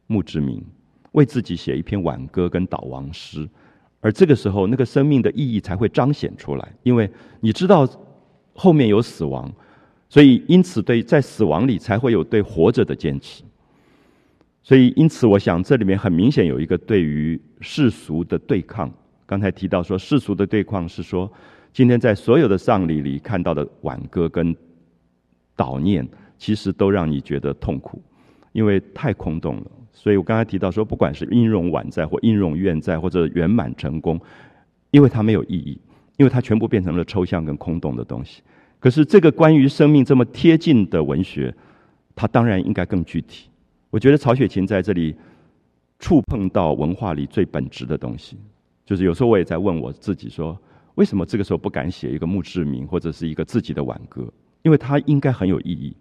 [0.07, 0.65] 墓志铭，
[1.11, 3.49] 为自己写一篇挽歌跟悼亡诗？
[4.01, 7.89] 而这个时候，那个生命的意义才会彰显出来，因为你知道。
[8.55, 9.51] 后面有死亡，
[10.11, 13.43] 所以因此对在死亡里才会有对活着的坚持。
[14.63, 18.93] 所以因此，我想这里面很明显有一个对于世俗的对抗。
[19.25, 21.33] 刚才提到说世俗的对抗是说，
[21.73, 24.55] 今天在所有的丧礼里看到的挽歌跟
[25.57, 26.07] 悼念，
[26.39, 28.01] 其实都让你觉得痛苦，
[28.53, 29.67] 因为太空洞了。
[29.93, 34.21] 所以我刚才提到说，不管是音容宛在或音容愿在或者圆满成功，
[34.91, 35.81] 因为它没有意义。
[36.19, 38.43] 因为它全部变成了抽象跟空洞的东西，
[38.79, 41.53] 可是这个关于生命这么贴近的文学，
[42.15, 43.49] 它当然应该更具体。
[43.89, 45.17] 我觉得曹雪芹在这里
[45.99, 48.37] 触碰到文化里最本质的东西，
[48.85, 50.57] 就是有时候我也在问我自己说，
[50.95, 54.27] 为什么这个时候不敢写一个墓志铭或者是一个自己的挽歌？
[54.63, 55.97] 因为它应该很有意义，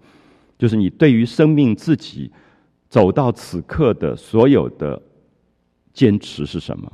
[0.57, 2.31] 就是你对于生命自己
[2.89, 5.01] 走到此刻的所有的
[5.93, 6.91] 坚持是什么？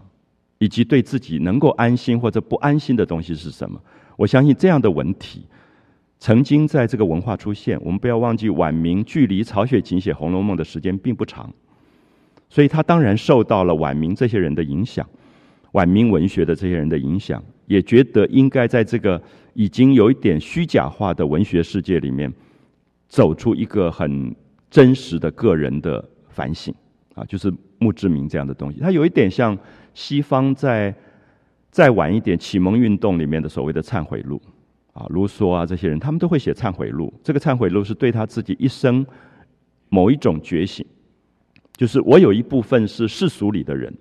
[0.60, 3.79] 以及对自己能够安心或者不安心的东西是什么？
[4.15, 5.45] 我相信这样的文体
[6.19, 7.79] 曾经在这个文化出现。
[7.83, 11.53] 我们不要忘记，晚明距离曹雪芹写《红楼梦》的时间并不长，
[12.49, 15.07] 所以他当然受到了晚明这些人的影响，
[15.73, 19.21] 晚明文学的这些人的影响，也觉得应该在这个
[19.53, 22.34] 已经有一点虚假化的文学世界里面，
[23.08, 24.36] 走出一个很
[24.69, 26.73] 真实的个人的反省
[27.13, 28.80] 啊，就是墓志铭这样的东西。
[28.80, 29.58] 它有一点像。
[29.99, 30.93] 西方在
[31.71, 34.39] 再晚一点启蒙运动里面的所谓的忏悔录，
[34.93, 37.12] 啊，卢梭啊这些人，他们都会写忏悔录。
[37.23, 39.03] 这个忏悔录是对他自己一生
[39.89, 40.86] 某一种觉醒，
[41.75, 43.91] 就是我有一部分是世俗里的人，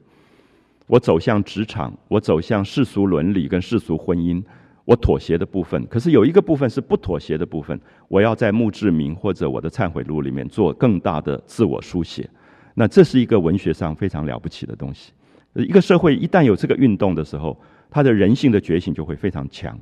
[0.86, 4.42] 我走向职场，我走向世俗伦理跟世俗婚姻，
[4.84, 5.84] 我妥协的部分。
[5.86, 12.28] 可是有一个部分是不妥协的部分，我要在墓志铭或者我的忏悔录里面做更大的自我书写。
[12.74, 15.12] 那这是一个文学上非常了不起的东西。
[15.54, 17.58] 一个社会一旦有这个运动的时候，
[17.90, 19.76] 他的人性的觉醒就会非常强。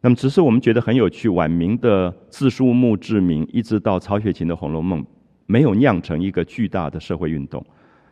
[0.00, 5.00] 那么，只是我们觉得很有趣，晚明的自书墓志铭，一直到曹雪芹的《红楼梦》，
[5.46, 7.64] 没有酿成一个巨大的社会运动。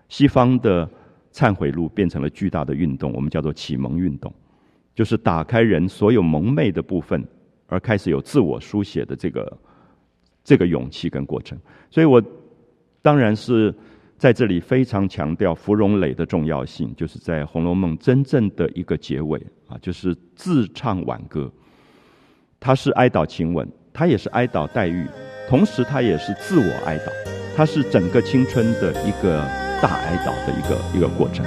[0.08, 0.88] 西方的
[1.32, 4.32] 忏悔录变成了巨大的运动，我们叫做启蒙运动，
[4.94, 7.24] 就是打开人所有蒙昧的部分，
[7.66, 9.58] 而开始有自我书写的这个
[10.42, 11.58] 这个勇气跟过程。
[11.90, 12.22] 所以我
[13.02, 13.74] 当然是
[14.18, 21.50] 在这里非常强调芙蓉磊的重要性，就是在《红楼梦》真正的一个结尾啊，就是自唱挽歌。
[22.58, 25.06] 他是哀悼晴雯，他也是哀悼黛玉，
[25.48, 27.10] 同时他也是自我哀悼，
[27.56, 29.42] 他是整个青春的一个
[29.80, 31.44] 大哀悼的一个一个过程。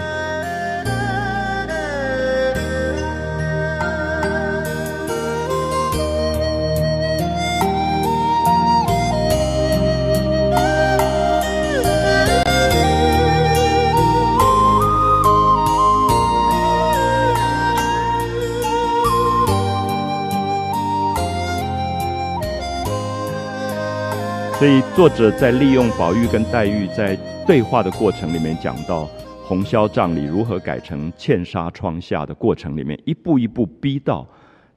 [24.59, 29.05] 所以，作者在利用宝玉跟黛玉在对话的过程里面，讲到
[29.45, 34.25] 红绡帐里如何改成茜纱窗下的过程里面，一步一步逼到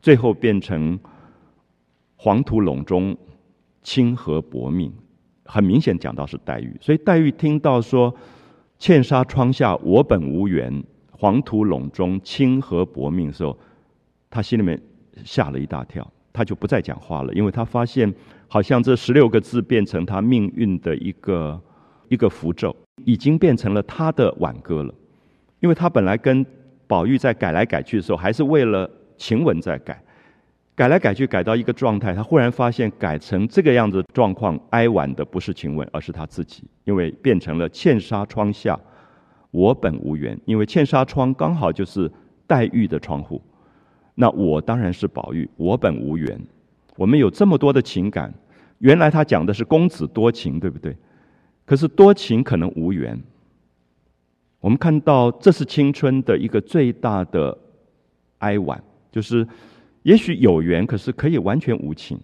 [0.03, 0.99] 最后变成
[2.17, 3.17] 黄土垄中
[3.83, 4.93] 清河薄命，
[5.45, 6.77] 很明显讲到是黛玉。
[6.81, 8.13] 所以，黛玉听到说
[8.81, 13.57] “茜纱窗下我本无缘，黄土垄中清河薄命”的时候，
[14.29, 14.81] 她心里面
[15.25, 18.13] 吓了一大跳，她就不再讲话了，因为她发现。
[18.49, 21.61] 好像这十六个字变成他命运的一个
[22.09, 24.95] 一个符咒，已经变成了他的挽歌了。
[25.61, 26.45] 因为他本来跟
[26.87, 30.01] 宝玉在改来改去的时候，还是为了晴雯在改，
[30.75, 38.79] 改来改去改到一个状态，他忽然发现改成这个样子状况，哀婉的不是晴雯，而是他自己，因为变成了茜纱窗下，
[39.51, 40.39] 我本无缘。
[40.45, 42.11] 因为茜纱窗刚好就是
[42.47, 43.41] 黛玉的窗户，
[44.15, 46.39] 那我当然是宝玉，我本无缘。
[46.97, 48.33] 我们有这么多的情感，
[48.79, 50.97] 原来他讲的是公子多情，对不对？
[51.67, 53.23] 可是多情可能无缘。
[54.61, 57.57] 我们看到这是青春的一个最大的
[58.39, 59.47] 哀婉，就是
[60.05, 62.19] 也许有缘，可是可以完全无情。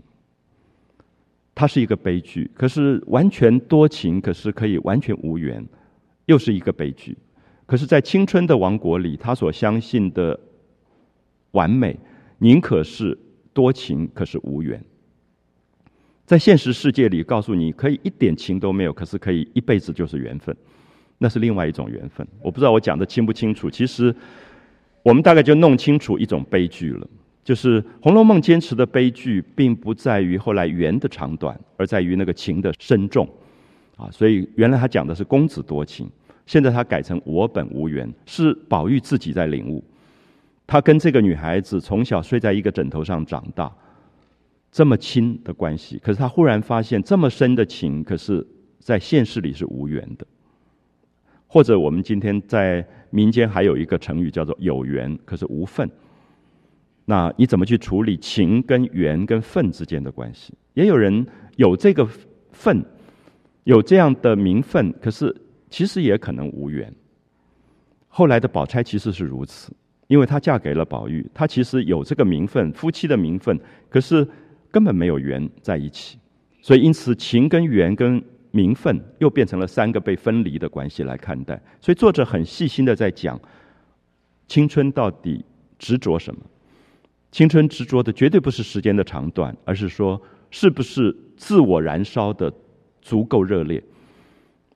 [1.54, 5.62] 它是一个悲剧，可是完全多情，可是可以完全无缘，
[6.24, 7.18] 又是一个悲剧。
[7.66, 10.40] 可是，在青春的王国里，他所相信的
[11.50, 11.98] 完美，
[12.38, 13.18] 宁可是。
[13.54, 14.82] 多情可是无缘，
[16.24, 20.56] 在现实世界里，告诉你可以一点情都没有，可是可以一辈子就是缘分，
[21.18, 22.26] 那是另外一种缘分。
[22.40, 23.68] 我不知道我讲的清不清楚。
[23.68, 24.14] 其实，
[25.02, 27.06] 我们大概就弄清楚一种悲剧了，
[27.44, 33.28] 就是《红楼梦》坚持的悲剧，并不在于后来缘的长短，而在于那个情的深重。
[33.96, 36.08] 啊，所以原来他讲的是公子多情，
[36.46, 39.84] 现在他改成我本无缘，是宝玉自己在领悟。
[40.66, 43.70] 他跟这个女孩子从小睡在一个枕头上长大，
[44.72, 48.44] 这么亲的关系，可是他忽然发现这么深的情，可是
[48.78, 50.26] 在现实里是无缘的。
[51.46, 55.88] 或者我们今天在民间还有一个成语叫做有缘，可是无份。
[57.04, 60.54] 那你怎么去处理情跟缘跟份之间的关系？
[60.72, 62.08] 也有人有这个
[62.52, 62.82] 份，
[63.64, 65.36] 有这样的名分，可是
[65.68, 66.90] 其实也可能无缘。
[68.08, 69.70] 后来的宝钗其实是如此。
[70.08, 73.58] 因为她嫁给了宝玉，她其实有这个名分，夫妻的名分，
[73.88, 74.26] 可是
[74.72, 76.18] 根本没有缘在一起，
[76.60, 81.60] 所以因此情跟缘跟名分又变成了三个被分离的关系来看待。
[81.80, 83.38] 所以作者很细心的在讲
[84.48, 85.44] 青春到底
[85.78, 86.40] 执着什么？
[87.30, 92.52] 青春执着的绝对不是时间的长短，而是说是不是自我燃烧的
[93.00, 93.82] 足够热烈。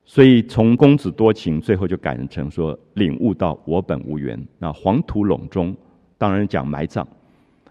[0.05, 4.41] 所以从公子多情，最后就改成说领悟到我本无缘。
[4.59, 5.77] 那黄土垄中，
[6.17, 7.07] 当然讲埋葬，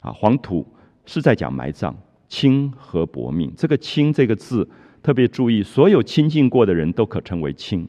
[0.02, 0.68] 啊，黄土
[1.06, 1.96] 是在讲埋葬，
[2.36, 3.50] 清和薄命。
[3.56, 4.68] 这个清这个字
[5.02, 7.88] 特别注意，所有亲近过的人都可称为亲。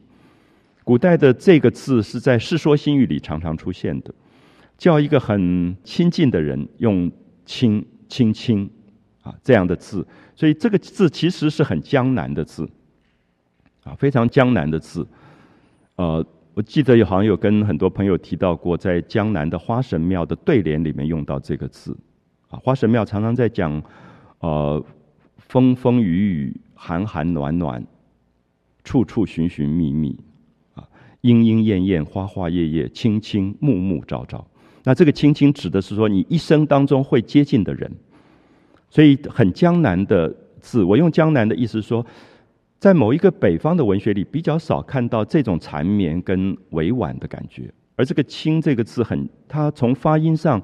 [0.85, 4.13] 古代的这个字是在《世说新语》里常常出现的，
[4.77, 7.11] 叫一个很亲近的人用
[7.45, 8.69] 亲亲亲
[9.21, 12.65] 啊这样的字，所以这个字其实是很江南的字。
[13.83, 15.05] 啊，非常江南的字，
[15.97, 21.97] 呃，我记得有好像有跟很多朋友提到过，在江南的花神庙的对联里面用到这个字，
[22.49, 23.83] 啊，花神庙常常在讲，
[24.39, 24.83] 呃，
[25.37, 27.85] 风风雨雨，寒寒暖暖，
[28.83, 30.17] 处处寻寻觅觅，
[30.75, 30.87] 啊，
[31.21, 34.45] 莺莺燕燕，花花叶叶，青青暮暮朝朝。
[34.83, 37.91] 那这个青青指的是说你一生当中会接近的人，
[38.89, 42.05] 所以很江南的字，我用江南的意思说。
[42.79, 47.73] 在某一个北方的文学里，比较少看到这种缠绵跟委婉的感觉。
[47.95, 50.61] 而这个“卿”这个字，很，它从发音上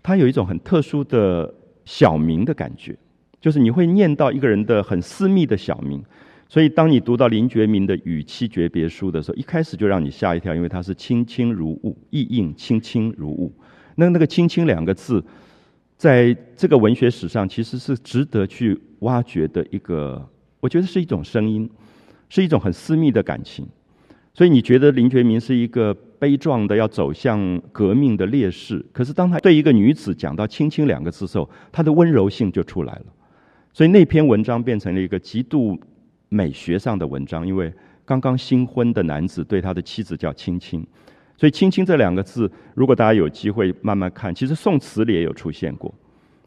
[0.00, 1.52] 它有一种很特殊的
[1.84, 2.96] 小名的感觉，
[3.40, 6.02] 就是你会念到一个人的很私密的小名。
[6.46, 13.52] 所以，当你读到林觉民的《与妻诀别书》的时候，一开始就让你吓一跳，因为它是“清清如雾”，意印“清清如雾”。
[13.96, 15.24] 那那个“清清”两个字，
[15.96, 20.24] 在这个文学史上其实是值得去挖掘的一个，
[20.60, 21.68] 我觉得是一种声音，
[22.28, 23.66] 是一种很私密的感情。
[24.32, 33.06] 所以，你觉得林觉民是一个悲壮的要走向革命的烈士，可是当他对一个女子讲到“青青”两个字的时候，他的温柔性就出来了。
[33.74, 35.78] 所以那篇文章变成了一个极度。
[36.30, 37.72] 美学上的文章，因为
[38.04, 40.84] 刚刚新婚的男子对他的妻子叫“青青”，
[41.36, 45.94] 所以“青青”这两个字，如果大家有机会慢慢看，其实宋词里也有出现过，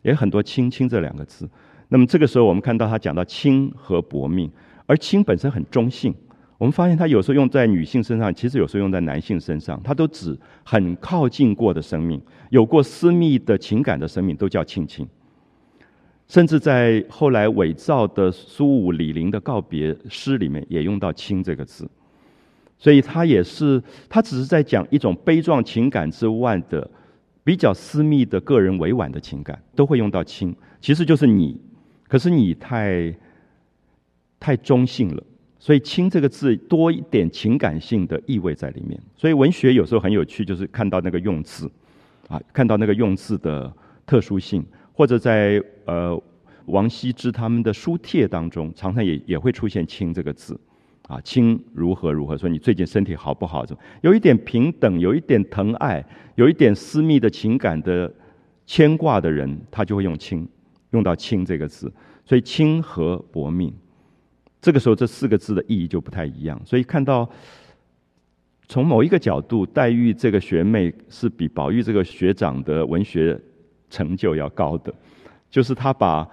[0.02, 1.48] 也很多“青青”这两个字。
[1.88, 4.52] 那么这个时候，我们看到他讲到“清”和“薄命”，
[4.88, 6.14] 而“清”本身很中性，
[6.58, 15.08] 我们发现他有时候用在女性身上，其实有时候用在男性身上，他都指很靠近过的生命，有过私密的情感的生命，都叫“青青”。
[16.28, 21.88] 甚至在后来伪造的苏武李陵的告别诗里面，也用到“亲”这个字，
[22.78, 26.90] 所以他也是，他只是在讲一种悲壮情感之外的
[27.46, 31.62] 比较私密的个人委婉的情感，都会用到“亲”，其实就是你，
[32.10, 33.16] 可是你太
[34.38, 35.24] 太中性了，
[35.68, 38.98] 所以“亲”这个字多一点情感性的意味在里面。
[39.18, 41.70] 所以文学有时候很有趣，就是看到那个用字，
[42.30, 43.70] 啊，看到那个用字的
[44.06, 44.66] 特殊性。
[44.94, 46.18] 或者在呃
[46.68, 50.58] 王羲之他们的书帖当中，常常也也会出现“亲”这个字，
[51.10, 53.66] 啊，亲如何如何，说你最近身体好不好？
[54.00, 56.02] 有一点平等，有一点疼爱，
[56.36, 58.10] 有一点私密的情感的
[58.66, 60.48] 牵挂的人，他就会用“亲”，
[60.92, 61.92] 用到“亲”这个字。
[62.24, 63.74] 所以“亲和薄命”，
[64.62, 66.62] 这个时候这四个字的意义就不太一样。
[66.66, 67.30] 所以看到
[68.68, 73.40] 从某一个角度，黛玉这个学妹是比宝玉这个学长的文学。
[73.90, 74.94] 成就要高的，
[75.50, 76.26] 就是他把《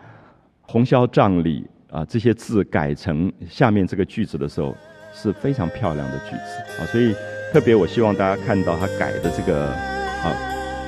[0.62, 4.74] 红绡帐》里啊这些字改成下面这个句子的时候，
[5.12, 7.14] 是非常漂亮的句子啊，所以
[7.52, 10.34] 特别我希望大家看到他改的这个啊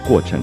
[0.08, 0.42] 过程。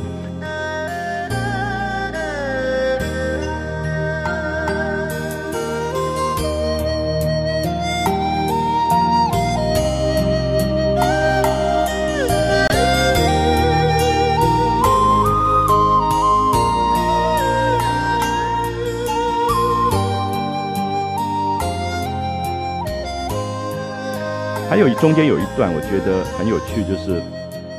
[24.73, 27.21] 还有中间有一段，我觉得很有趣，就是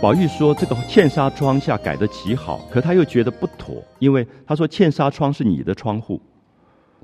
[0.01, 6.21] 宝玉说这个嵌纱窗下改的极好，可他又觉得不妥，因为他说嵌纱窗是你的窗户，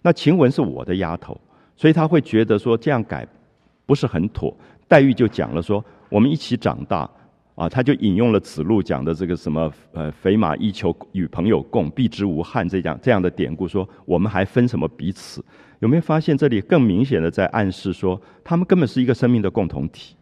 [0.00, 1.36] 那晴雯是我的丫头，
[1.76, 3.26] 所以他会觉得说这样改
[3.84, 4.56] 不是很妥。
[4.86, 7.10] 黛玉就讲了说，我们一起长大。
[7.60, 15.44] 啊，他就引用了子路讲的这个什么呃，肥马一求与朋友共，避之无憾这样这样的典故，说我们还分什么彼此？
[15.80, 20.16] 有没有发现这里更明显的在暗示说，他们根本是一个生命的共同体，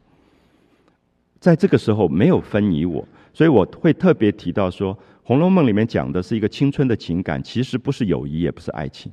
[1.38, 9.12] 在这个时候没有分你我，所以我会特别提到说，《红楼梦》里面讲的是一个青春的情感，其实不是友谊，也不是爱情。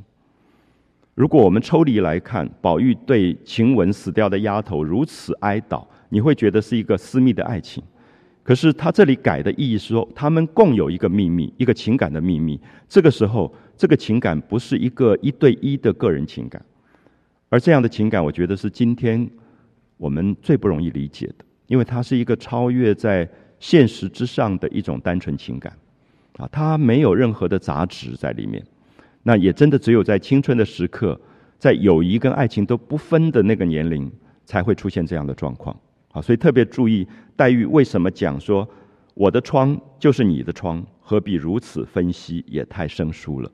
[1.14, 7.84] 如果我们抽离来看，宝玉对晴雯死掉的丫头如此哀悼，你会觉得是一个私密的爱情。
[8.46, 12.62] 可是他这里改的意义是说，他们共有一个秘密，一个情感的秘密。
[12.88, 16.64] 这个时候，这个情感不是一个一对一的个人情感，
[17.50, 19.28] 而这样的情感，我觉得是今天
[19.98, 23.28] 我们最不容易理解的，因为它是一个超越在
[23.60, 25.76] 现实之上的一种单纯情感，
[26.38, 28.64] 啊，它没有任何的杂质在里面。
[29.24, 31.20] 那也真的只有在青春的时刻，
[31.58, 34.12] 在友谊跟爱情都不分的那个年龄，
[34.46, 35.76] 才会出现这样的状况。
[36.16, 37.06] 啊，所以特别注意
[37.36, 38.68] 黛玉为什么讲说
[39.14, 42.42] 我的窗就是你的窗，何必如此分析？
[42.48, 43.52] 也太生疏了。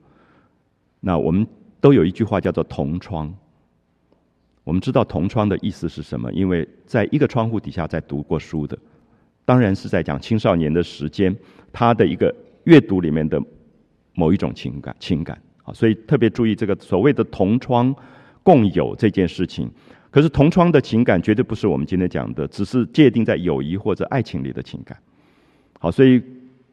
[1.00, 1.44] 那我们
[1.80, 3.34] 都有一句话叫做同窗。
[4.62, 6.32] 我们知道同窗的意思是什么？
[6.32, 8.78] 因为在一个窗户底下在读过书的，
[9.44, 11.36] 当然是在讲青少年的时间，
[11.72, 12.32] 他的一个
[12.62, 13.42] 阅读里面的
[14.14, 15.36] 某一种情感情感。
[15.64, 17.92] 啊，所以特别注意这个所谓的同窗
[18.44, 19.68] 共有这件事情。
[20.12, 24.94] 可是同窗的情感绝对不是我们今天讲的，只是界定在友谊或者爱情里的情感。
[25.80, 26.22] 好，所以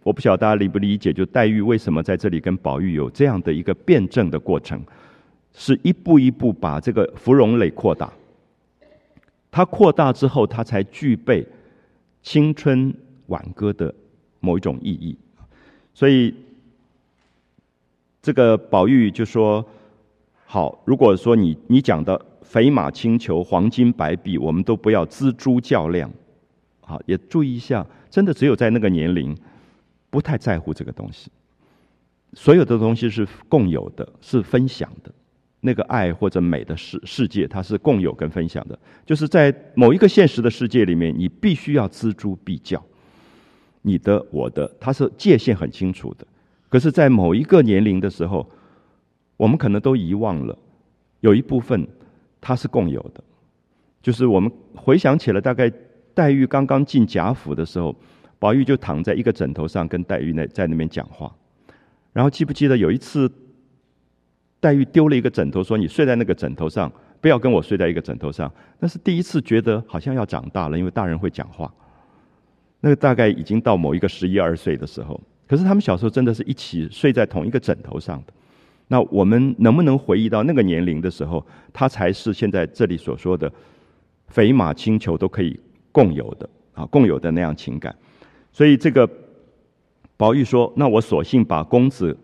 [0.04, 4.84] 我不晓得大家理不理解，就黛玉为什么在这里跟宝玉有这样的一个辩证的过程，
[5.54, 8.12] 是一步一步把这个芙蓉蕾扩大。
[9.50, 11.48] 它扩大之后，它才具备
[12.22, 12.94] 青春
[13.28, 13.96] 挽歌的
[14.42, 15.18] 某一种意义。
[15.94, 16.36] 所以
[18.22, 19.66] 这个宝玉就说
[20.46, 22.20] ：“好，如果说你你讲的。”
[22.50, 26.10] 肥马轻裘，黄金白璧，我们都不要锱铢较量。
[26.82, 29.38] 好，也注意一下，真的只有在那个年龄，
[30.10, 31.30] 不太在乎这个东西。
[32.34, 35.12] 所有的东西是共有的，是分享的。
[35.62, 38.80] 那个爱或者美的世世界，它是共有跟分享的。
[39.06, 42.84] 就是在某一个现实的世界里面，你必须要锱铢必较，
[43.84, 46.26] 你的、我的，它是界限很清楚的。
[46.68, 48.50] 可是，在某一个年龄的时候，
[49.38, 50.58] 我们可能都遗忘了，
[51.20, 51.88] 有一部分
[52.40, 53.24] 它是共有的。
[54.02, 55.72] 就是我们回想起了，大概
[56.14, 57.96] 黛玉刚刚进贾府的时候，
[58.40, 61.34] 宝玉就躺在一个枕头上跟黛玉那在那边讲话。
[62.14, 63.32] 然后记不记得有一次？
[64.62, 71.74] 黛玉丢了一个枕头，说：“你睡在那个枕头上，不要跟我睡在一个枕头上。”那是第一次觉得好像要长大了，因为大人会讲话。
[72.82, 75.18] 那个大概已经到某一个十一二岁的时候，
[75.48, 78.34] 可是他们小时候真的是一起睡在同一个枕头上的。
[78.90, 83.50] 那我们能不能回忆到那个年龄的时候，他才是现在这里所说的
[84.28, 85.58] 肥马星球都可以
[85.92, 87.96] 共有的啊，共有的那样情感？
[88.52, 89.10] 所以这个
[90.18, 92.18] 宝玉说：“那我索性把公子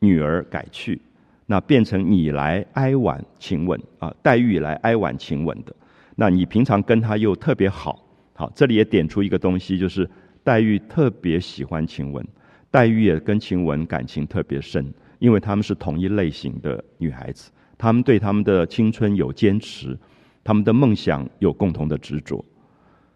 [0.00, 1.00] 女儿改去。”
[1.46, 5.76] 那变成你来哀婉请吻啊，黛玉来哀婉请吻的。
[6.16, 10.08] 那你平常跟他又特别好，好，这里也点出一个东西，就是
[10.42, 12.24] 黛玉特别喜欢晴雯，
[12.70, 19.98] 黛玉也跟晴雯感情特别深，因为他们是同一类型的女孩子，他们对他们的青春有坚持，
[20.42, 22.44] 他们的梦想有共同的执着，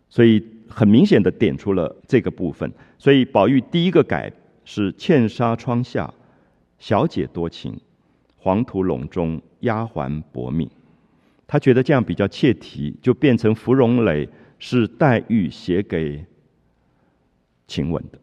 [0.09, 2.73] 所以很明显的点出了这个部分。
[2.99, 4.33] 所以宝玉第一个改
[4.65, 6.13] 是茜纱窗下，
[6.79, 7.79] 小姐多情。
[8.41, 10.71] 黄土陇中，丫鬟薄命。
[11.47, 14.29] 他觉得这样比较切题，就变成芙蓉蕾
[14.59, 16.25] 是黛玉写给
[17.67, 18.19] 晴雯的。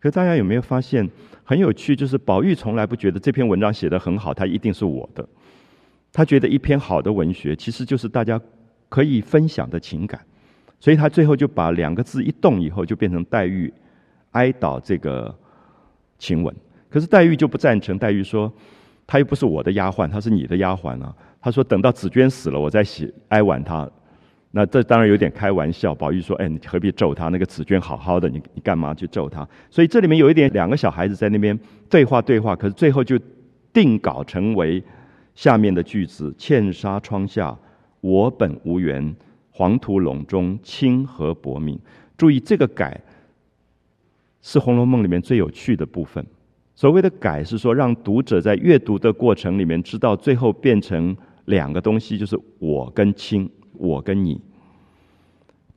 [0.00, 1.08] 可大家有没有发现
[1.44, 1.96] 很有趣？
[1.96, 5.26] 就是宝玉从来不觉得这篇文章写得很好，他一定是我的。
[6.12, 8.40] 他觉得一篇好的文学，其实就是大家
[8.88, 10.20] 可以分享的情感。
[10.80, 13.72] 所以他最后就把两个字一动以后，就变成黛玉
[14.32, 15.34] 哀悼这个
[16.18, 16.54] 晴雯。
[16.88, 18.52] 可是黛玉就不赞成，黛玉说。
[19.10, 21.16] 她又不是我的丫鬟，她是你的丫鬟啊。
[21.40, 23.90] 她说等到紫娟死了，我再写哀婉她。
[24.50, 25.94] 那这当然有点开玩笑。
[25.94, 27.28] 宝玉说：“哎，你何必咒他？
[27.28, 31.58] 那个紫娟好好的，你你干嘛去咒他？”所以这里面有一点，两个小孩子在那边
[31.90, 33.18] 对话对话，可是最后就
[33.72, 34.82] 定稿成为
[35.34, 37.56] 下面的句子：“茜纱窗下，
[38.00, 39.14] 我本无缘；
[39.50, 41.78] 黄土陇中，清河薄命。”
[42.16, 43.00] 注意这个改
[44.40, 46.24] 是《红楼梦》里面最有趣的部分。
[46.74, 54.40] 所谓的改是说，让读者在阅读的过程里面知道，最后变成两个东西，就是我跟清，我跟你，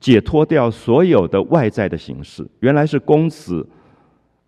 [0.00, 2.46] 解脱掉所有的外在的形式。
[2.60, 3.66] 原来是公子、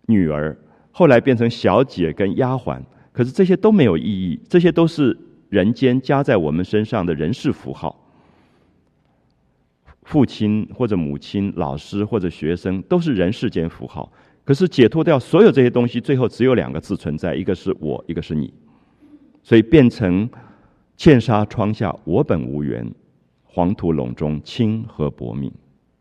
[0.07, 0.55] 女儿，
[0.91, 2.81] 后来变成小姐跟丫鬟，
[3.11, 5.17] 可是这些都没有意义，这些都是
[5.49, 8.01] 人间加在我们身上的人事符号。
[10.03, 14.11] 父亲或者母亲、老师或者学生，都是人世间符号。
[14.43, 18.53] 可是解脱掉所有这些东西，最后只有两个字存在：一个是我，一个是你。
[19.41, 20.29] 所以变成
[20.95, 22.85] 茜纱窗下，我本无缘；
[23.55, 25.49] 黄土陇中，清河薄命。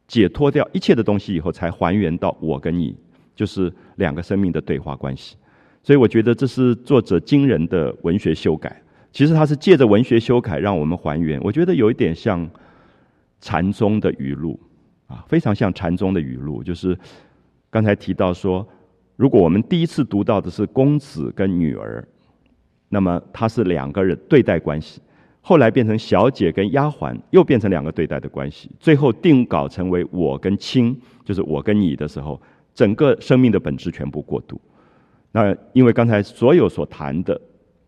[0.08, 2.96] 解脱掉一切的东西以后，才还原到我跟你，
[3.36, 5.36] 就是两个生命的对话关系。
[5.84, 8.82] 所以我觉得这是作者惊人的文学修改。
[9.12, 11.40] 其实他是借着文学修改，让我们还原。
[11.42, 12.50] 我觉得有一点像
[13.40, 14.58] 禅宗的语录
[15.06, 16.98] 啊，非常像禅宗的语录，就是。
[17.70, 18.64] 刚才提到说，
[19.16, 22.06] 如果我们第一次读到的是公子跟女儿，
[22.88, 25.00] 那么他是两个人对待关系；
[25.46, 32.40] 后来变成小姐跟丫鬟，又变成两个对待的关系；最后定稿成为我跟亲，就是我跟你的时候，
[32.72, 34.58] 整个生命的本质全部过渡。
[35.32, 37.38] 那因为刚才所有所谈的，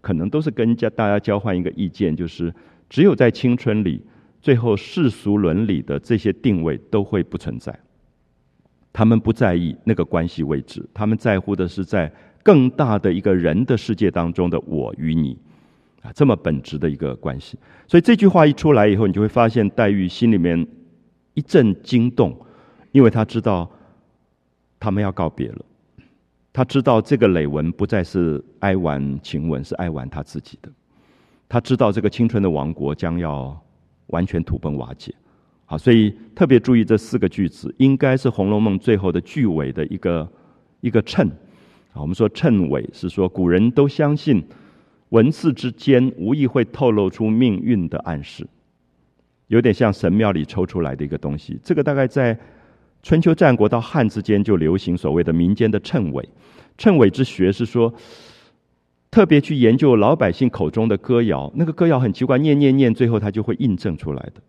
[0.03, 2.53] 可能都是跟家大家交换一个意见，就是
[2.91, 4.05] 只有在青春里，
[4.43, 7.75] 最后世俗伦理的这些定位都会不存在。
[8.93, 15.39] 他们不在意那个关系位置，他们在乎的是在更大的一个人的世界当中的我与你，
[16.07, 17.59] 啊，这么本质的一个关系。
[17.89, 20.65] 所以这句话一出来以后，你就会发现黛玉心里面
[21.35, 22.39] 一阵惊动，
[22.93, 23.69] 因为她知道
[24.79, 25.65] 他们要告别了，
[26.53, 30.71] 她知道这个累文不再是哀婉晴雯，是哀婉她自己的，
[31.49, 33.61] 她知道这个青春的王国将要
[34.09, 35.13] 完全土崩瓦解。
[35.65, 40.33] 好，所以特别注意这四个句子，应该是《红楼梦》最后的句尾的一个
[40.81, 41.27] 一个衬。
[41.93, 44.45] 啊，我们说衬尾是说古人都相信
[45.17, 48.47] 文字之间无疑会透露出命运的暗示，
[49.47, 51.59] 有点像神庙里抽出来的一个东西。
[51.63, 52.39] 这个大概在
[53.03, 56.29] 春秋战国到汉之间就流行所谓的民间的谶纬。
[56.77, 57.95] 谶纬之学是说
[59.11, 64.43] 特别去研究老百姓口中的歌谣，那个歌谣很奇怪，念念念，最后它就会印证出来的。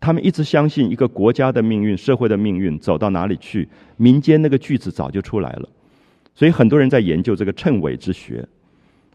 [0.00, 5.68] 他们一直相信一个国家的命运、社会的命运走到哪里去，民间那个句子早就出来了。
[6.34, 8.46] 所以很多人在研究这个谶纬之学，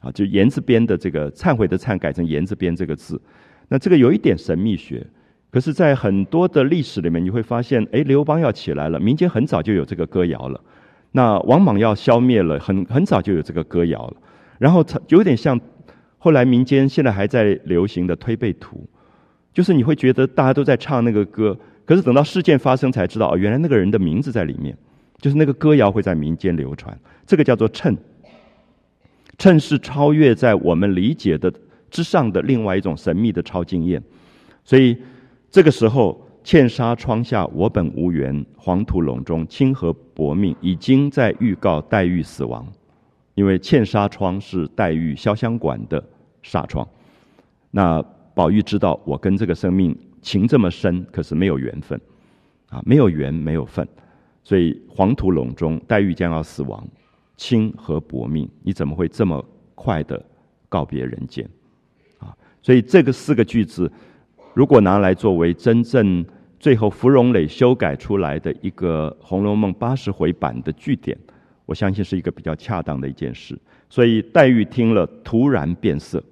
[0.01, 3.21] 啊，就言字边的这个忏悔的忏改成言字边这个字，
[3.69, 5.07] 那这个有一点神秘学。
[5.49, 10.57] 可是，在很多的历史里面，你会发现，哎，刘邦要起来了，民间很早就有这个歌谣了；
[11.11, 14.17] 那王莽要消灭了，很很早就有这个歌谣了。
[14.59, 15.59] 然后，有点像
[16.17, 18.87] 后来民间现在还在流行的推背图，
[19.53, 24.73] 就是你会觉得大家都在唱那个歌，可是等到事件发生才知道，哦，原来那个人的名字在里面，
[25.19, 26.97] 就是那个歌谣会在民间流传。
[27.27, 27.93] 这个叫做谶，
[29.41, 31.51] 谶是超越在我们理解的
[31.89, 34.01] 之上的另外一种神秘的超经验，
[34.63, 34.95] 所以。
[35.53, 40.55] 这个时候，茜纱窗下，我本无缘；黄土陇中，清河薄命。
[40.61, 42.65] 已经在预告黛玉死亡，
[43.35, 46.01] 因为茜纱窗是黛玉潇湘馆的
[46.41, 46.87] 纱窗。
[47.69, 48.01] 那
[48.33, 51.99] 宝玉知道我跟这个生命情这么深，可是没有缘分，
[52.69, 53.85] 啊，没有缘，没有份，
[54.41, 56.81] 所以黄土陇中，黛玉将要死亡，
[57.41, 60.23] 清和薄命，你怎么会这么快的
[60.69, 61.43] 告别人间？
[62.19, 63.91] 啊，所以这个四个句子。
[64.53, 66.23] 如果拿来作为真正
[66.59, 71.17] 最后芙蓉磊修改出来的一个《红楼梦》八十回版的句点，
[71.65, 73.57] 我相信是一个比较恰当的一件事。
[73.89, 76.23] 所以黛玉听了突然变色，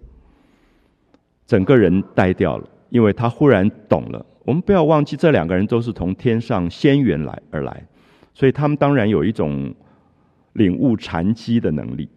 [1.48, 4.24] 整个人呆掉了，因为她忽然懂了。
[4.46, 7.84] 我们不要忘记，这两个人都是从天上仙缘来而来，
[8.36, 9.74] 所以他们当然有一种
[10.60, 12.08] 领悟禅机的能力。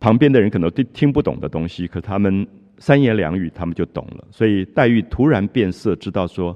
[0.00, 2.46] 旁边的人可能听听不懂的东西，可他们。
[2.76, 4.24] 三言两语，他们就懂了。
[4.32, 6.54] 所以黛玉突然变色，知道说，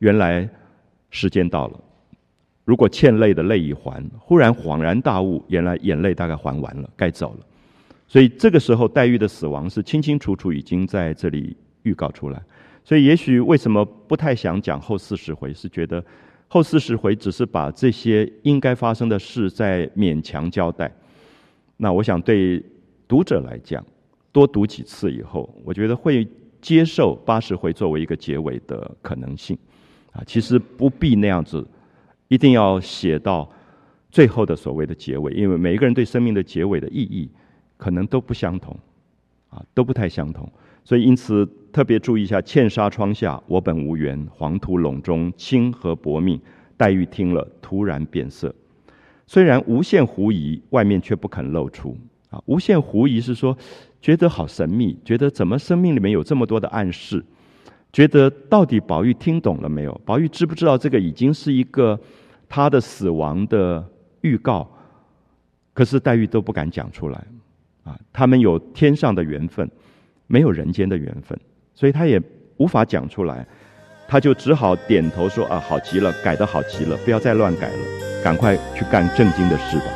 [0.00, 0.46] 原来
[1.10, 1.80] 时间到了。
[2.64, 7.46] 如果欠泪的泪已还，忽然恍然大悟，原来眼泪大概还完了，该走了。
[8.08, 12.42] 所以这个时候，黛玉的死亡是清清楚楚已经在这里预告出来。
[12.82, 16.04] 所以，也许为什么不太想讲后四十回，是觉得
[16.52, 20.92] 后四十回只是把这些应该发生的事在勉强交代。
[21.78, 22.62] 那我想对
[23.08, 23.82] 读者来讲。
[24.32, 26.24] 多读几次以后，我觉得会
[26.60, 29.58] 接受八十回作为一个结尾的可能性，
[30.12, 31.66] 啊，其实不必那样子，
[32.28, 33.50] 一定要写到
[34.08, 37.28] 最后的所谓的结尾，因为每一个人对生命的结尾的意义
[37.76, 38.78] 可能都不相同，
[39.48, 40.48] 啊，都不太相同，
[40.84, 46.40] 所以因此特别注意一下：茜纱窗下，我本无缘；黄土陇中，清河薄命。
[46.76, 48.54] 黛玉听了，突然变色，
[49.26, 51.96] 虽然无限狐疑，外面却不肯露出。
[52.30, 53.56] 啊，无限狐疑是说。
[54.02, 57.22] 觉得好神秘，觉得怎么生命里面有这么多的暗示？
[57.92, 60.00] 觉得到底宝玉听懂了没有？
[60.06, 62.00] 宝玉知不知道这个已经是一个
[62.48, 63.86] 他的死亡的
[64.22, 64.66] 预告？
[65.74, 67.22] 可是黛玉都不敢讲出来，
[67.84, 69.70] 啊，他们有天上的缘分，
[70.30, 71.36] 没有人间的缘分，
[71.74, 72.22] 所以他也
[72.58, 73.44] 无法讲出来，
[74.06, 79.86] 他就只好点头说：“啊，好极了，改的好极了，不要再乱改了，赶快去干正经的事吧。”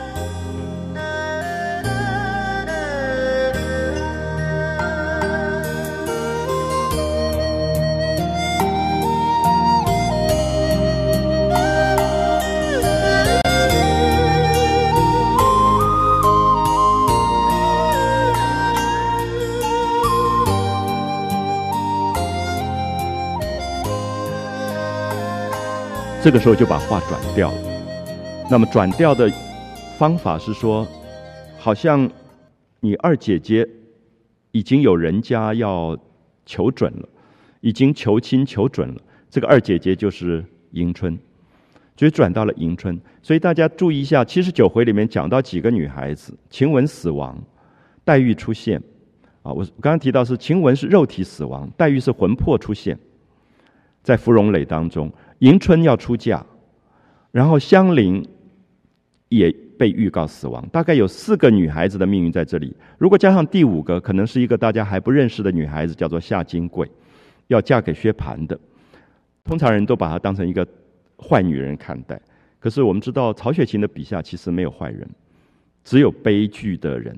[26.24, 27.58] 这个时候就把话转掉了。
[28.50, 29.30] 那么转掉的
[29.98, 30.88] 方法是说，
[31.58, 32.10] 好像
[32.80, 33.68] 你二姐姐
[34.50, 35.94] 已经有人家要
[36.46, 37.06] 求准了，
[37.60, 38.94] 已经求亲求准了。
[39.28, 41.18] 这个二姐姐就是迎春，
[41.94, 42.98] 就转到了迎春。
[43.22, 47.38] 所以大家注意一下，七十九回里面讲到几个女孩子：晴雯死亡，
[48.02, 48.82] 黛玉出现。
[49.42, 52.98] 啊，我刚刚提到是晴雯是肉体死亡，黛玉是魂魄出现，
[54.02, 55.12] 在芙蓉垒当中。
[55.40, 56.44] 迎春要出嫁，
[57.32, 58.26] 然后香菱
[59.28, 60.66] 也被预告死亡。
[60.68, 62.74] 大概有四个女孩子的命运在这里。
[62.96, 66.88] 如果加上第五个，可能是一个大家还不认识的女孩子，叫做夏金桂，
[67.48, 68.58] 要嫁给薛蟠的。
[69.42, 70.66] 通常人都把她当成一个
[71.18, 72.18] 坏女人看待。
[72.60, 75.06] 可是我们知道，曹雪芹的笔下其实没有坏人，
[75.82, 77.14] 只有悲剧的人。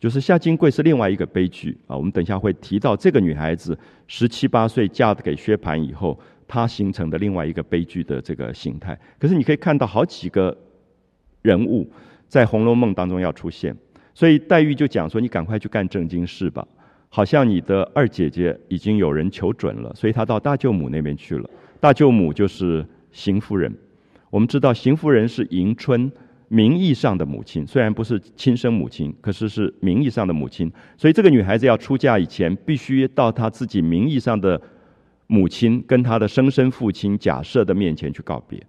[0.00, 1.94] 就是夏金桂是另外一个悲剧啊。
[1.94, 6.18] 我们等一下会提到这个女孩子十七八岁嫁给薛蟠以后。
[6.50, 10.54] 它形成的另外一个悲剧的这个形态，可是你可以看到好几个
[11.42, 11.88] 人物
[12.26, 13.72] 在《红楼梦》当中要出现，
[14.12, 16.66] 所以黛玉就讲说：“你赶快去干正经事吧。”
[17.08, 21.48] 好像你的二姐姐已经有人求准了，所以她到大舅母那边去了。
[21.78, 23.72] 大舅母就是邢夫人。
[24.28, 26.10] 我们知道邢夫人是迎春
[26.48, 30.70] 名义上的母亲，虽然不是亲生母亲，可是是名义上的母亲。
[30.96, 34.60] 所以这个女孩子要出嫁以前，必须到她自己名义上的。
[35.30, 38.60] 母亲跟他的生身父亲假设的面前去告别，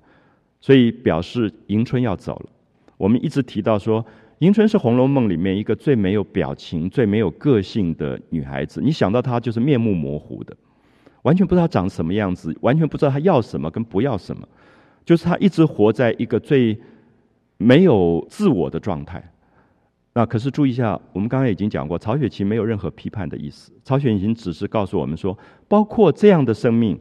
[0.60, 2.50] 所以表示迎春要走了。
[2.98, 4.06] 我们一直提到说，
[4.38, 8.80] 迎春是《红楼梦》里面一个最没有表情、最没有个性的女孩子。
[8.80, 10.56] 你想到她就是面目模糊的，
[11.24, 14.48] 完全不知道长什么样子，完全不知道她要什么跟不要什么，
[15.04, 16.80] 就是她一直活在一个最
[17.58, 19.34] 没有自我的状态。
[20.14, 23.72] 那可是注意一下，我们刚才已经讲过，曹雪芹没有任何批判的意思。
[23.84, 25.38] 曹雪芹只是告诉我们说，
[25.70, 27.00] 包括这样的生命，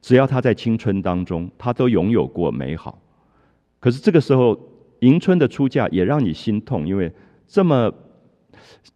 [0.00, 2.98] 只要他在青春当中，他都拥有过美好。
[3.78, 4.58] 可是这个时候，
[5.00, 7.12] 迎春的出嫁也让你心痛，因为
[7.46, 7.92] 这么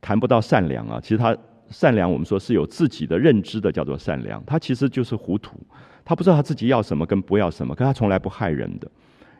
[0.00, 0.98] 谈不到善良啊。
[1.02, 1.36] 其实他
[1.68, 4.42] 善良，我们说是有自己的认知的，叫做善良。
[4.46, 5.58] 他其实就是糊涂，
[6.06, 8.90] 他不知道他自己要什么跟不要什么，可他从来不害人的。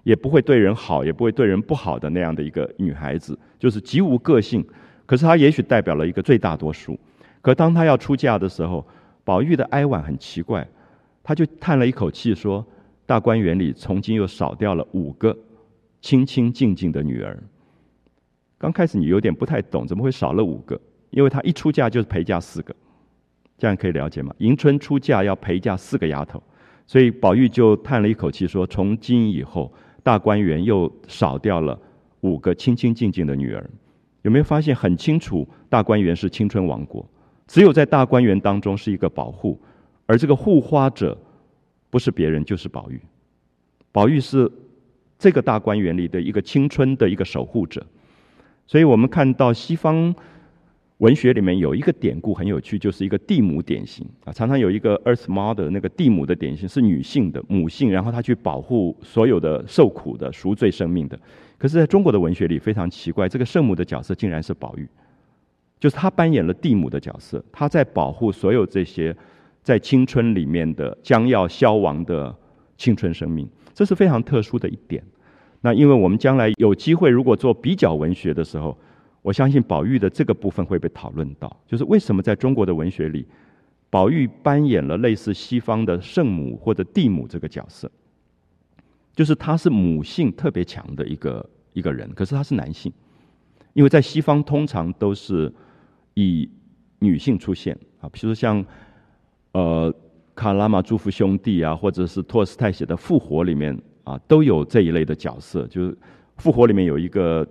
[0.06, 4.64] 也不会对人好，也不会对人不好的那样的一个女孩子，就是极无个性。
[5.04, 6.96] 可是她也许代表了一个最大多数。
[7.42, 8.86] 可当她要出嫁的时候，
[9.24, 10.64] 宝玉的哀婉很奇怪，
[11.24, 12.64] 他就叹了一口气说
[13.04, 15.36] ：“大观园里从今又少掉了五个
[16.00, 17.36] 清清静静的女儿。”
[18.58, 20.80] 刚开始你有点不太懂，怎么会少了五个？
[21.10, 22.72] 因为她一出嫁就是陪嫁四个，
[23.58, 24.32] 这样可以了解吗？
[24.38, 26.40] 迎春出嫁要陪嫁四个丫头，
[26.86, 29.74] 所以宝玉就叹了一口气说：“从今以后。”
[30.06, 31.76] 大观园又少掉了
[32.20, 33.68] 五个清清静静的女儿，
[34.22, 35.44] 有没有发现很清楚？
[35.68, 37.04] 大观园是青春王国，
[37.48, 39.60] 只有在大观园当中是一个保护，
[40.06, 41.18] 而这个护花者
[41.90, 43.00] 不是别人，就是宝玉。
[43.90, 44.48] 宝玉是
[45.18, 47.84] 这个大观园里的一个青春的一个守护者，
[48.64, 50.14] 所以我们看到西方。
[50.98, 61.18] 文学里面有一个典故很有趣，就是一个地母典型啊，常常有一个 Earth Mother 那个地母的典型是女性的母性，然后她去保护所有的受苦的赎罪生命的。
[61.58, 64.88] 可是在中国的文学里非常奇怪，这个圣母的角色竟然是宝玉，
[65.78, 69.14] 就是他扮演了地母的角色，他在保护所有这些
[69.62, 72.34] 在青春里面的将要消亡的
[72.78, 75.04] 青春生命，这是非常特殊的一点。
[75.60, 78.74] 那因为我们将来有机会，如果做比较文学的时候。
[79.26, 83.26] 我相信宝玉的这个部分会被讨论到，就是为什么在中国的文学里，
[83.90, 87.90] 宝玉扮演了类似西方的圣母或者地母这个角色，
[89.16, 92.92] 就是他是母性特别强的一个一个人，可是他是男性，
[93.72, 95.52] 因为在西方通常都是
[96.14, 96.48] 以
[97.00, 98.64] 女性出现啊，比如像
[99.54, 99.92] 呃
[100.36, 105.92] 卡拉马朱夫兄弟啊，或者是托尔斯泰写的《复活》里面啊，都有这一类的角色，就是
[106.36, 107.44] 《复活》里面有一个。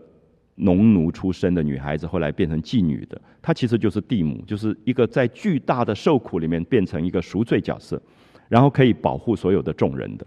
[0.56, 8.02] 农奴出身的女孩子，后来变成妓女的，她其实就是地母，就是一个在巨大的受苦里面变成一个赎罪角色，
[8.48, 10.26] 然后可以保护所有的众人的，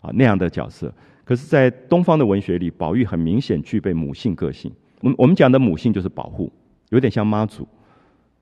[0.00, 0.92] 啊那样的角色。
[1.24, 4.72] 可是，在东方的文学里，宝玉很明显具备母性个性。
[5.00, 6.52] 我们我们讲的母性就是保护，
[6.90, 7.66] 有点像妈祖，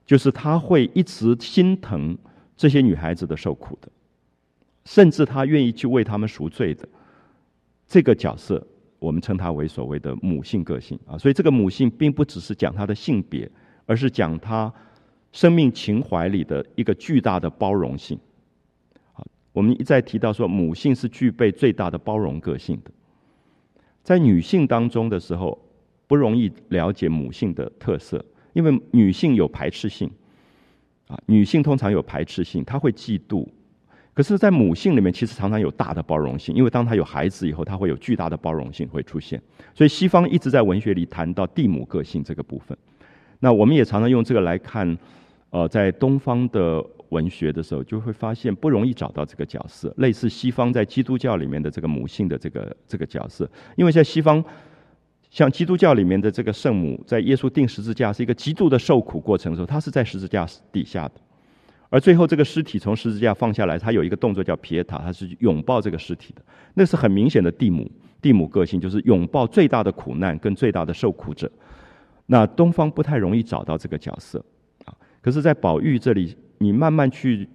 [0.05, 2.15] 就是他会一直心疼
[2.55, 3.89] 这些女孩子的受苦的，
[4.85, 6.87] 甚至他愿意去为他们赎罪的
[7.87, 8.65] 这个角色。
[9.05, 13.51] 我们称它为所谓的母性个性啊，所以这个母性并不只是讲她的性别，
[13.85, 14.73] 而是讲她
[15.31, 18.19] 生命情怀里的一个巨大的包容性。
[19.13, 22.91] 好，我们一再提到说，母性是具备最大的包容个性的。
[24.03, 25.59] 在女性当中的时候，
[26.07, 28.25] 不容易了解母性的特色，
[28.55, 30.11] 因为女性有排斥性
[31.09, 33.47] 啊，女性通常有排斥性，她会嫉妒。
[34.15, 39.43] 可是，在母性里面，其实常常有大的包容性，因为当他有孩子以后，他会有巨大的包容性会出现。
[39.75, 42.79] 所以，西方一直在文学里谈到地母个性这个部分。
[43.41, 44.97] 那我们也常常用这个来看，
[45.51, 53.51] 呃，在东方的文学的时候，就会发现不容易找到这个角色，类似西方在基督教里面的这个母性的这个这个角色。
[53.75, 54.43] 因为在西方，
[55.29, 61.15] 像基督教里面的这个圣母，在耶稣钉十字架是一个极度的受苦过程的时候，她是在十字架底下的。
[61.95, 66.43] 而最后，这个尸体从十字架放下来，他有一个动作叫皮塔，他是拥抱这个尸体的。
[66.75, 67.89] 那是很明显的地母，
[68.21, 71.49] 地母个性就是拥抱最大的苦难跟最大的受苦者。
[72.27, 74.45] 那东方不太容易找到这个角色
[74.87, 74.93] 啊。
[75.23, 77.49] 可是，在宝玉这里，你慢慢去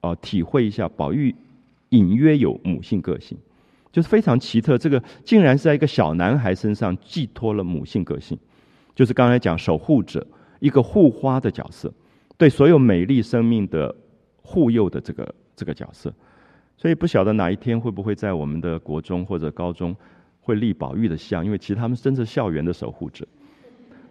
[0.00, 1.34] 哦体会一下，宝玉
[1.90, 3.36] 隐约有母性个性，
[3.92, 4.78] 就是非常奇特。
[4.78, 8.38] 这个竟然是在一个小男孩身上寄托了母性个性，
[8.94, 10.26] 就是刚才讲守护者，
[10.60, 11.92] 一个护花的角色。
[12.36, 13.94] 对所有美丽生命的
[14.42, 16.12] 护佑的这个这个角色，
[16.76, 19.94] 所以不晓得哪一天会不会在我们的国中或者高中
[20.40, 23.24] 会立宝玉的像，因为其实他们真正校园的守护者，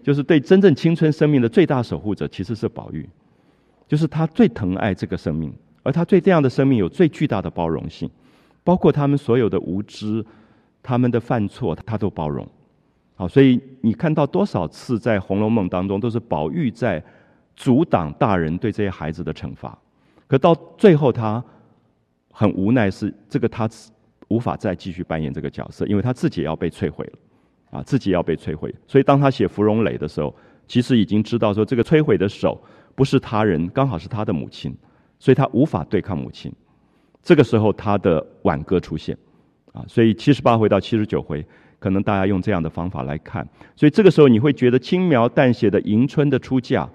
[0.02, 3.08] 就是对真正青春生命的最大守护者，其实是宝玉，
[3.88, 5.54] 就是他最疼爱这个生命，
[5.84, 8.10] 而他对这样的生命有最巨大的包容性，
[8.64, 10.26] 包括他们所有的无知、
[10.82, 12.48] 他们的犯错，他都包容。
[13.16, 17.04] 好，所以你看到多少次在《红楼梦》当中，都是宝玉在。
[17.56, 19.78] 阻挡大人对这些孩子的惩罚，
[20.28, 21.44] 可到最后他
[22.32, 23.70] 很无奈，是这个他
[24.28, 27.14] 无法再继续扮演这个角色，因为他自己要被摧毁了。
[27.74, 28.72] 啊，自己要被摧毁。
[28.86, 30.32] 所以当他写芙蓉磊的时候，
[30.68, 34.72] 其实已经知道说这个摧毁的手不是他人，刚好是他的母亲，
[35.18, 36.54] 所以他无法对抗母亲。
[37.24, 39.18] 这个时候他的挽歌出现，
[39.72, 41.44] 啊，所以七十八回到七十九回，
[41.80, 43.44] 可能大家用这样的方法来看。
[43.76, 46.88] 所以这个时候你会觉得轻描淡写的迎春的出嫁，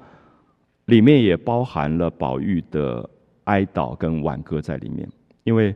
[0.89, 3.09] 里面也包含了宝玉的
[3.45, 5.09] 哀悼跟挽歌在里面，
[5.45, 5.75] 因为。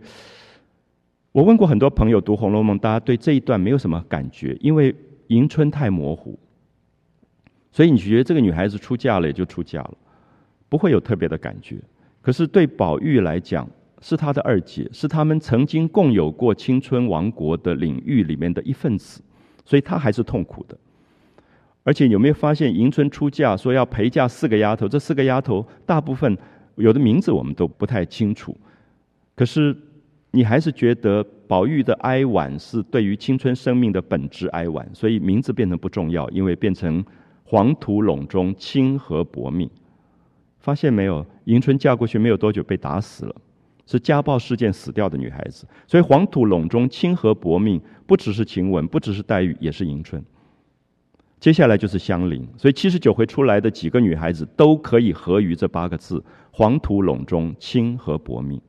[1.35, 4.95] 我问过很多朋友读《红楼梦》，大家对这一段没有什么感觉，因为
[5.29, 6.39] 迎春太模糊，
[7.71, 9.95] 所以你觉得这个女孩子出嫁了也就出嫁了，
[10.69, 11.79] 不会有特别的感觉。
[12.21, 13.67] 可是对宝玉来讲，
[14.03, 19.23] 是他的二姐，是他们曾经共有过青春王国的领域里面的一份子，
[19.65, 20.77] 所以他还是痛苦的。
[21.85, 26.37] 而且有没有发现，迎春出嫁说要陪嫁四个丫头，这四个丫头大部分
[26.77, 28.57] 有的名字我们都不太清楚，
[29.35, 29.77] 可是。
[30.35, 37.05] 你还是觉得宝玉的哀婉是对于青春生命的本质哀婉，所以名字变成不重要，因为变成
[37.45, 39.69] 黄土陇中清河薄命。
[40.59, 41.27] 发现没有？
[41.45, 43.37] 迎春嫁过去没有多久被打死了，
[43.85, 45.67] 是家暴事件死掉的女孩子。
[45.87, 50.25] 所以黄土陇中清河薄命不只是晴雯，不只是黛玉，也是迎春。
[51.43, 56.23] 接下来就是香菱，所以七十九回出来的几个女孩子都可以合于这八个字：
[56.53, 58.61] 黄土陇中清和薄命。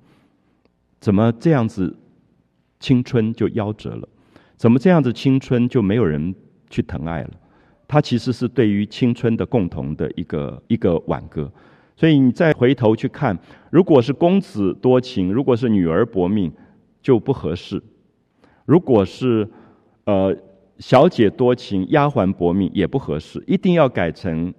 [0.99, 1.95] 怎么这样子，
[2.79, 4.09] 青春就夭折了？
[4.57, 6.33] 怎么这样子青春就没有人
[6.67, 7.29] 去疼爱了？
[7.87, 11.51] 它其实是对于青春的共同的一个一个挽歌。
[11.95, 13.37] 所以你再回头去看，
[13.69, 16.51] 如果是公子多情，如果是女儿薄命，
[17.03, 17.77] 就不合适；
[18.65, 19.47] 如果是
[20.05, 20.35] 呃
[20.79, 24.53] 小姐多情，丫鬟薄命也不合适，一定要改成。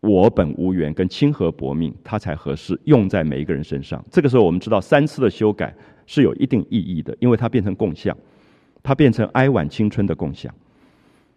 [0.00, 4.04] 我本无缘，跟清河薄命，它才合适用在每一个人身上。
[4.10, 5.72] 这个时候，我们知道三次的修改
[6.06, 8.16] 是有一定意义的，因为它变成共相，
[8.82, 10.52] 它变成哀婉青春的共相。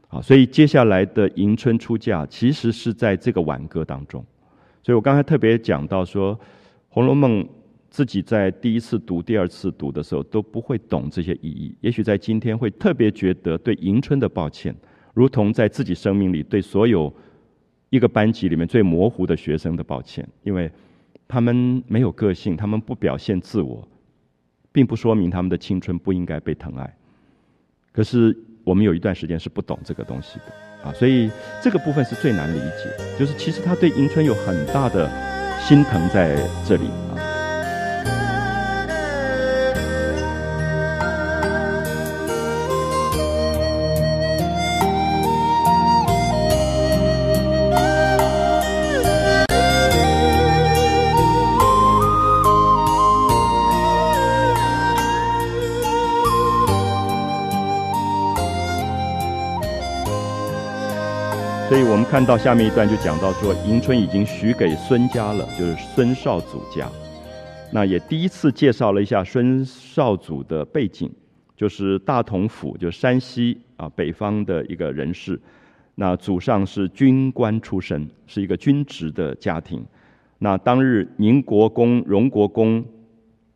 [0.08, 4.26] 好，所以接下来的迎春出嫁，其实是在这个挽歌当中。
[4.82, 6.36] 所以我刚才特别讲到说，
[6.90, 7.44] 《红楼梦》
[7.96, 14.76] 自己在第一次读、第二次读的时候都不会懂这些意义，也许在今天会特别觉得对迎春的抱歉，
[15.14, 17.14] 如同在自己生命里对所有。
[17.92, 20.70] 一个班级里面最模糊的学生的抱歉，因为
[21.30, 23.88] 他们没有个性，他们不表现自我，
[24.74, 26.98] 并不说明他们的青春不应该被疼爱。
[27.94, 28.36] 可是
[28.66, 31.30] 我们有一段时间是不懂这个东西的啊，所以
[31.64, 32.90] 这个部分是最难理解。
[33.18, 35.10] 就是其实他对迎春有很大的
[35.62, 36.36] 心疼在
[36.68, 37.25] 这里啊。
[62.16, 66.90] 看到下面一段就讲到说，迎春已经许给孙家了，就是孙少祖家。
[67.74, 71.12] 那也第一次介绍了一下孙少祖的背景，
[71.58, 75.38] 就是大同府，就山西啊北方的一个人士。
[75.96, 79.86] 那祖上是军官出身，是一个军职的家庭。
[80.40, 82.82] 那当日宁国公、荣国公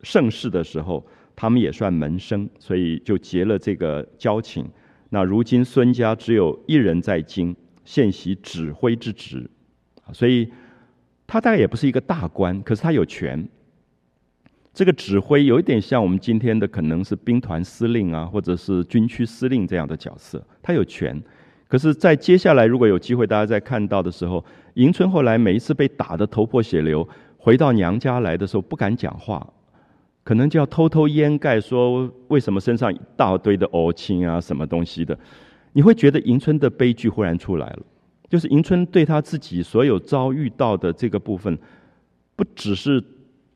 [0.02, 1.02] 盛世的时候，
[1.34, 4.68] 他们也算门生，所以就结了这个交情。
[5.08, 7.56] 那如今孙家只有一人在京。
[7.84, 9.48] 现袭指挥之职，
[10.12, 10.50] 所以
[11.26, 13.48] 他大概也不是一个大官，可是他有权。
[14.72, 21.20] 这个指挥有一点像我们今天的可能是兵团司令啊，或者是军区司令这样的角色，他有权。
[21.66, 29.46] 可是，在接下来如果有机会，大家在看到的时候，迎春后来每一次被打得头破血流，回到娘家来的时候不敢讲话，
[30.24, 35.16] 可能就要偷偷掩盖说为什么身上一大堆的呕青啊，什么东西的。
[35.72, 37.82] 你会觉得迎春的悲剧忽然出来了，
[38.28, 41.56] 就是迎春对她自己所有遭遇到的这个部分，
[42.34, 43.00] 不只是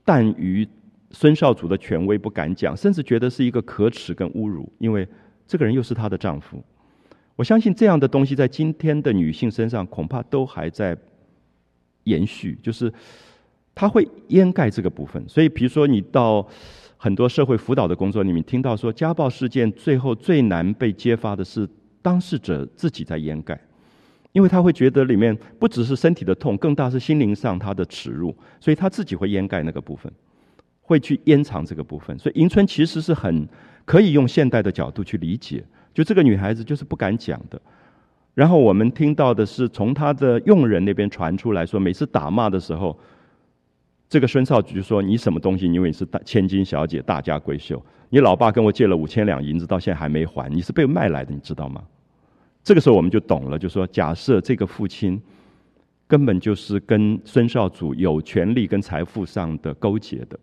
[0.06, 0.66] 惮于
[1.10, 5.06] 孙少祖的权威不敢讲，甚至觉得是一个可耻跟侮辱，因为
[5.46, 6.62] 这个人又是她的丈夫。
[7.34, 10.96] 我相信这样的东西在今天的女性身上恐怕都还在
[12.04, 12.92] 延续，就是
[13.74, 15.24] 她会掩盖这个部分。
[15.28, 16.46] 所以，比如说你到
[16.96, 21.68] 很多社会辅导的工作里面，听到说家暴事件最后最难被揭发的是。
[22.04, 23.58] 当事者自己在掩盖，
[24.32, 30.12] 因为他会觉得里面不只是身体的痛，更大是心灵上他的耻辱，所以他自己会掩盖那个部分，
[30.82, 32.18] 会去掩藏这个部分。
[32.18, 33.48] 所以迎春其实是很
[33.86, 37.58] 可以用现代的角度去理解，就这个女孩子就是不敢讲的。
[38.34, 42.98] 然后我们听到的是从她的佣人那边传出来说，每次打骂的时候，
[44.08, 45.66] 这个孙少菊说：“你什么东西？
[45.66, 47.82] 因为你是大千金小姐，大家闺秀。
[48.10, 51.82] 你老爸跟我借了五千两银子，到现在还没还，你是被卖来的，你知道吗？”
[52.62, 55.20] 这个时候我们就懂了，就说假设这个父亲
[56.06, 60.38] 根本就是跟孙少主有权利跟财富上的勾结的。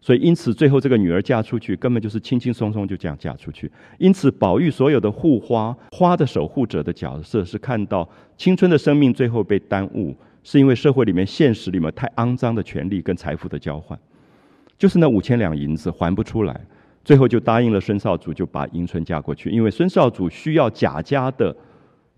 [0.00, 3.70] 所以，因此最后这个女儿嫁出去，根本就是轻轻松松就这样嫁出去。
[3.98, 10.12] 因此，宝玉所有的护花花的守护者的角色，是看到青春的生命最后被耽误，
[10.42, 13.98] 是因为社会里面现实里面太肮脏的权利跟财富的交换，
[14.76, 16.60] 就是那五千两银子还不出来，
[17.04, 19.50] 最后就答应了孙少主，就把迎春嫁过去。
[19.50, 21.54] 因为孙少主需要贾家的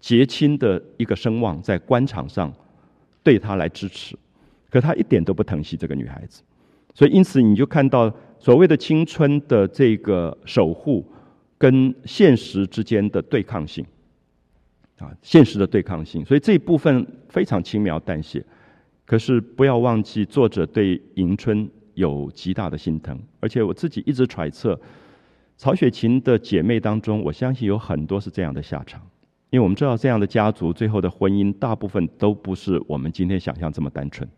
[0.01, 2.53] 结亲的一个声望在官场上
[3.23, 4.17] 对他来支持，
[4.71, 6.43] 可他一点都不疼惜这个女孩子。
[6.95, 11.05] 所以，因此你就看到所谓的青春的这个守护，
[11.59, 13.85] 跟现实之间的对抗性，
[14.99, 16.25] 啊，现实的对抗性。
[16.25, 18.45] 所以这一部分非常轻描淡写，
[19.05, 23.19] 可是不要忘记作者对迎春有极大的心疼。
[23.41, 24.81] 而且我自己一直揣测，
[25.57, 29.01] 曹雪芹的姐妹当中，我相信有很多是这样的下场，
[29.51, 34.29] 因为我们知道这样的家族最后的婚姻，大部分都不是我们今天想象这么单纯。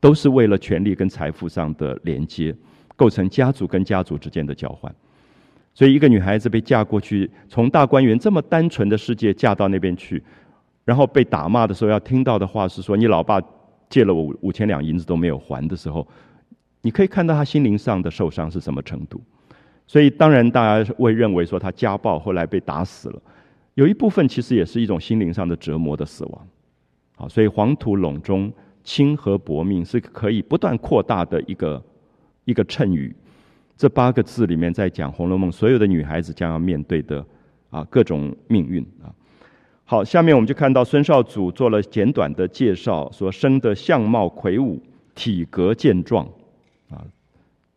[0.00, 2.54] 都是为了权力跟财富上的连接，
[2.94, 4.94] 构成家族跟家族之间的交换。
[5.78, 10.20] 所以，一个女孩子被嫁过去，从大观园这么单纯的世界嫁到那边去，
[10.84, 13.40] 然后被打骂的时候，要听到的话是说：“你老爸
[13.88, 16.04] 借了我五千两银子都没有还的时候，
[16.82, 19.22] 你可以看到她心灵上的受伤是什么程度。”
[19.86, 23.22] 所以，当然大家会认为说她家暴，后来被打死了，
[23.74, 26.48] 有一部分其实也是一种心灵上的折磨的死亡。
[27.14, 28.52] 好，所以黄土陇中。
[28.84, 31.84] 亲和薄命是可以不断扩大的一个
[32.46, 33.14] 一个谶语，
[33.78, 37.24] 这八个字里面在讲《红楼梦》所有的女孩子将要面对的
[37.70, 39.06] 啊各种命运啊。
[39.84, 44.82] 好，下面我们就看到孙少祖做了简短的介绍，说生的相貌魁梧，
[45.14, 46.26] 体格健壮
[46.90, 47.06] 啊。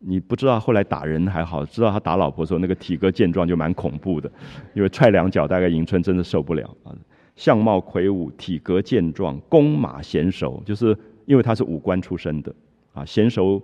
[0.00, 4.28] 你不知道后来打人还好，知道他打老婆的时候那个体格健壮就蛮恐怖的，
[4.74, 6.92] 因为踹两脚大概迎春真的受不了啊。
[7.36, 12.52] 相貌魁梧，体格健壮，弓马娴熟，就是因为他是武官出身的
[12.92, 13.62] 啊，娴熟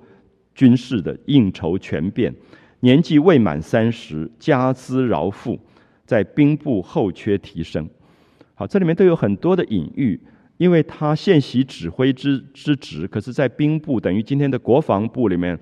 [0.59, 2.35] 军事的，应酬全变。
[2.81, 5.57] 年纪未满三十，家资饶富，
[6.05, 7.89] 在兵部后缺提升。
[8.57, 10.21] 好，这里面都有很多的隐喻，
[10.57, 15.57] 因为他现袭指挥之之职，可是在兵部等于今天的国防部里面，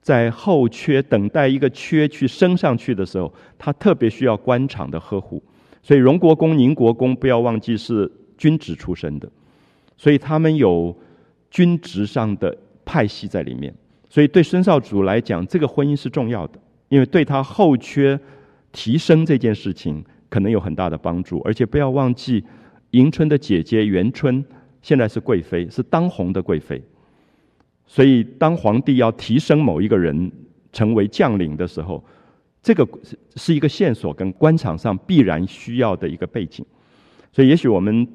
[0.00, 5.40] 在后缺等待一个缺去升上去的时候，他特别需要官场的呵护。
[5.84, 9.30] 所以荣国公、宁国公不要忘记是军职出身的，
[9.96, 10.96] 所以他们有
[11.48, 13.72] 军职上的派系在里面。
[14.16, 16.58] 所以对孙少主来讲，这个婚姻是重要的，
[16.88, 18.18] 因为对他后缺
[18.72, 21.38] 提升这件事情可能有很大的帮助。
[21.44, 22.42] 而且不要忘记，
[22.92, 24.42] 迎春的姐姐元春
[24.80, 26.82] 现在是贵妃，是当红的贵妃。
[27.86, 30.32] 所以当皇帝要提升某一个人
[30.72, 32.02] 成为将领的时候，
[32.62, 36.64] 这个是是一个线索，跟官场上必然需要的一个背景，
[37.32, 38.08] 所以也许我们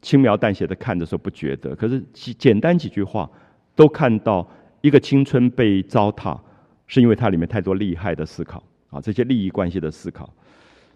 [0.00, 3.30] 轻描淡写的看的时候不觉得，可是简单几句话
[3.76, 4.48] 都看到
[4.82, 6.38] 一个青春被糟蹋，
[6.86, 10.28] 是因为它里面太多利害的思考啊，这些利益关系的思考。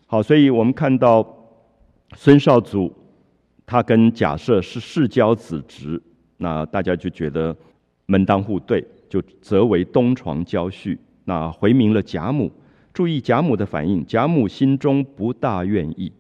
[0.06, 1.26] 好，所以我们看到
[2.14, 2.92] 孙少祖
[3.64, 6.00] 他跟贾赦是世交子侄，
[6.36, 7.56] 那大家就觉得
[8.06, 12.50] 门当户对，就则为东床交婿，那回明了贾母。
[12.92, 16.12] 注意贾母的反应，贾母心中不大愿意。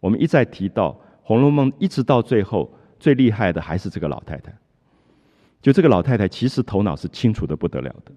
[0.00, 0.90] 我们一再提到
[1.22, 4.52] 《红楼梦》，一直到最后，最厉害的还是这个老太太。
[5.60, 8.12] 就这个老太太，其实头脑是清楚的不得了的，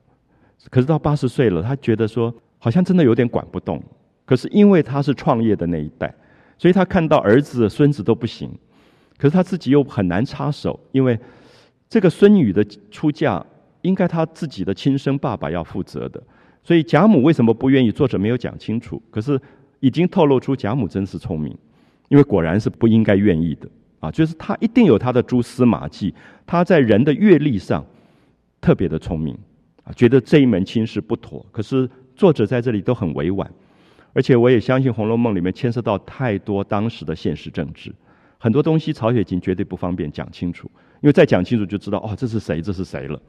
[0.69, 3.81] 可是到八十岁了，她觉得说，好像真的有点管不动。
[4.25, 6.13] 可是因为她是创业的那一代，
[6.57, 8.49] 所以她看到儿子、孙子都不行，
[9.17, 11.19] 可是她自己又很难插手，因为
[11.89, 13.43] 这个孙女的出嫁，
[13.81, 16.21] 应该她自己的亲生爸爸要负责的。
[16.63, 17.91] 所以贾母为什么不愿意？
[17.91, 19.41] 作者没有讲清楚，可是
[19.79, 21.57] 已经透露出贾母真是聪明，
[22.07, 23.67] 因为果然是不应该愿意的
[24.01, 24.11] 啊！
[24.11, 26.13] 就是他一定有他的蛛丝马迹，
[26.45, 27.85] 他在人的阅历上
[28.59, 29.33] 特别的聪明
[29.83, 31.45] 啊，觉得这一门亲事不妥。
[31.51, 33.49] 可是作者在这里都很委婉，
[34.11, 37.93] 而且我也相信《红楼梦》里面牵涉到太多当时的现实政治，
[38.37, 40.69] 很多东西曹雪芹绝对不方便讲清楚，
[41.01, 43.21] 因为再讲清楚就知道哦，这是谁，这是谁了。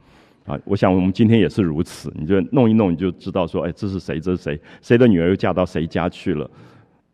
[0.45, 2.11] 啊，我想我们今天也是如此。
[2.17, 4.19] 你就弄一弄，你就知道说，哎，这是谁？
[4.19, 4.59] 这是谁？
[4.81, 6.49] 谁的女儿又嫁到谁家去了？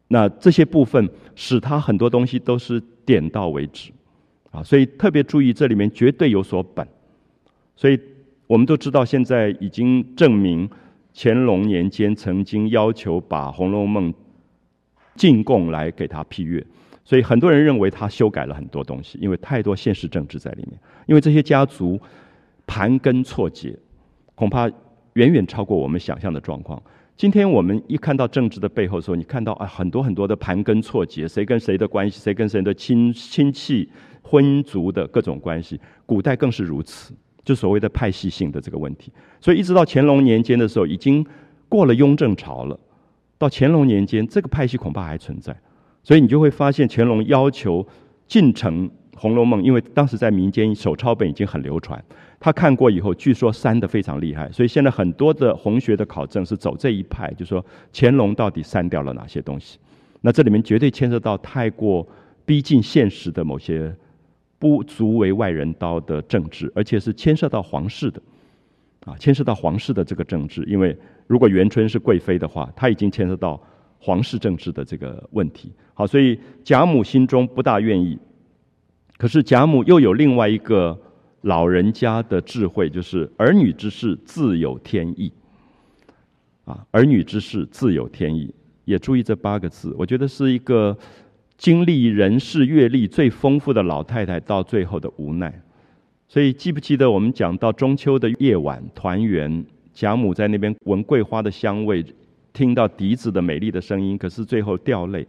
[0.10, 3.92] 那这些部分使他很多东西都是点到为止，
[4.52, 6.86] 啊，所以特别注意这里面绝对有所本。
[7.78, 7.98] 所以
[8.46, 10.70] 我们都知道，现在已经证明
[11.14, 14.14] 乾隆年间曾经要求把《红楼梦》
[15.16, 16.62] 进贡来给他批阅，
[17.06, 20.78] 所以很多人认为他修改了很多东西，因为太多现实政治在里面。
[21.06, 22.00] 因为这些家族。
[22.72, 23.76] 盘根错节，
[24.36, 24.70] 恐怕
[25.14, 26.80] 远远超过我们想象的状况。
[27.20, 33.90] 今天我们一看到政治的背后的时候，你看到啊很多很多的盘根错节，谁跟谁的关系，谁跟谁的亲亲戚、
[34.22, 35.78] 婚族的各种关系。
[36.06, 37.14] 古代更是如此，
[37.44, 39.12] 就所谓的派系性的这个问题。
[39.42, 41.26] 所以一直到乾隆年间的时候，已经
[41.68, 42.80] 过了雍正朝了。
[43.38, 45.54] 到乾隆年间，这个派系恐怕还存在。
[46.02, 47.86] 所以你就会发现，乾隆要求
[48.28, 48.88] 进城
[49.20, 52.02] 《红楼梦》，因为当时在民间手抄本已经很流传。
[52.40, 57.64] 他看过以后，据说删的非常厉害，所以现在很多的红学的考证是走这一派，就说
[57.94, 59.78] 乾隆到底删掉了哪些东西？
[60.22, 62.08] 那这里面绝对牵涉到太过
[62.46, 63.94] 逼近现实的某些
[64.58, 68.22] 不足为外人道的政治，而且是牵涉到皇室的，
[69.06, 70.64] 啊，牵涉到皇室的这个政治。
[70.64, 70.98] 因为
[71.28, 73.62] 如果元春是贵妃的话，他已经牵涉到
[74.00, 75.74] 皇室政治的这个问题。
[75.94, 78.18] 好，所以贾母心中不大愿意，
[79.20, 81.00] 可是贾母又有另外一个。
[81.44, 85.32] 老人家的智慧就是儿女之事自有天意，
[86.66, 88.54] 啊，儿女之事自有天意。
[88.84, 90.98] 也注意这八个字，我觉得是一个
[91.58, 95.62] 经历人事阅历最丰富的老太太到最后的无奈。
[96.28, 102.04] 所以记不记得我们讲到中秋的夜晚团圆，贾母在那边闻桂花的香味，
[102.52, 105.26] 听到笛子的美丽的声音，可是最后掉泪。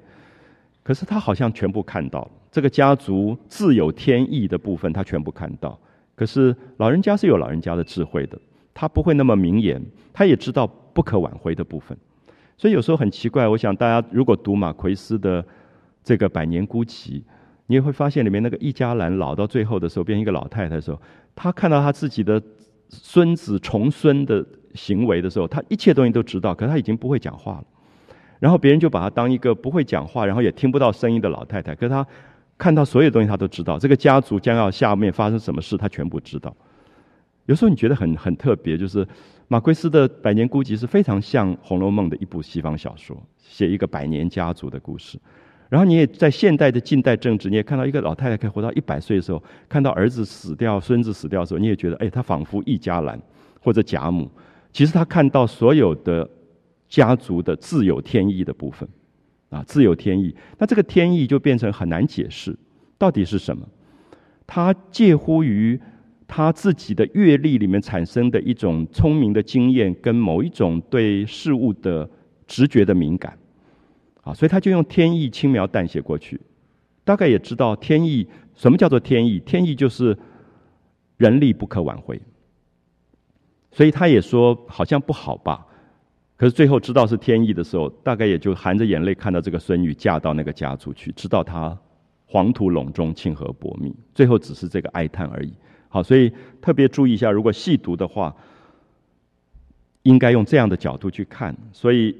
[0.83, 5.79] 可是她好像全部看到了这个家族自有天意的部分，他全部看到。
[6.17, 8.39] 可是老人家是有老人家的智慧的，
[8.75, 9.83] 他不会那么明言，
[10.13, 11.97] 他也知道不可挽回的部分，
[12.59, 13.49] 所以有时候很奇怪。
[13.49, 15.43] 我想大家如果读马奎斯的
[16.05, 17.09] 这个《百年孤寂》，
[17.69, 21.01] 你也会发现里面那个易家兰老到最后的时候变成一个老太太的时候，
[21.35, 22.43] 她看到她自己的
[22.89, 24.45] 孙子重孙的
[24.75, 27.65] 行为的时候，她一切东西都知道，可是她已经不会讲话了。
[28.39, 32.07] 然后别人就把她当一个不会讲话，然后也听不到声音的老太太，可是她。
[32.61, 33.79] 看到所有东西，他都知道。
[33.79, 36.55] 这个家族将要下面发生什么事，他全部知道。
[37.47, 39.07] 有时候你觉得很很特别，就是
[39.49, 45.19] 马奎斯的《百年孤寂》是非常像《红楼梦》的一部西方小说，写一个百年家族的故事。
[45.71, 53.19] 然后你也在现代的近代政治，你也看到一个老太太可以活到一百岁的时候，看到儿子死掉、孙子死掉的时候，你也觉得，哎，他仿佛一家兰
[53.63, 54.31] 或者贾母。
[54.71, 56.29] 其实他看到所有的
[56.89, 58.87] 家族的自有天意的部分。
[59.51, 62.57] 啊，自有天意，那这个天意就变成很难解释，
[62.97, 63.69] 到底是什么？
[64.47, 65.81] 它介乎于
[66.27, 72.09] 他自己的阅历里面产生的一种聪明的经验，跟某一种对事物的
[72.47, 73.37] 直觉的敏感，
[74.23, 76.41] 啊，所以他就用天意轻描淡写过去，
[77.05, 80.17] 大概也知道天意什么叫做天意，天意就是
[81.17, 82.21] 人力不可挽回，
[83.73, 85.67] 所以他也说好像不好吧。
[86.41, 91.79] 可是最后知道是天意的时候，大概也就含着眼泪看到这个孙女嫁到那个家族去，知道她
[92.25, 95.53] 黄土陇中庆和薄命，最后只是这个哀叹而已。
[95.91, 96.33] 好，所以
[96.63, 98.35] 特别注意一下，如果细读的话，
[100.05, 101.55] 应该用这样的角度去看。
[101.75, 102.17] 所以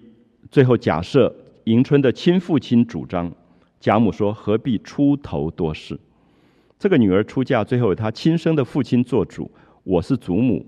[0.51, 3.33] 最后假设迎春的亲父亲主张，
[3.81, 5.99] 贾母说何必出头多事？
[6.79, 9.51] 这个女儿出嫁，最后她亲生的父亲做主，
[9.83, 10.67] 我是祖母，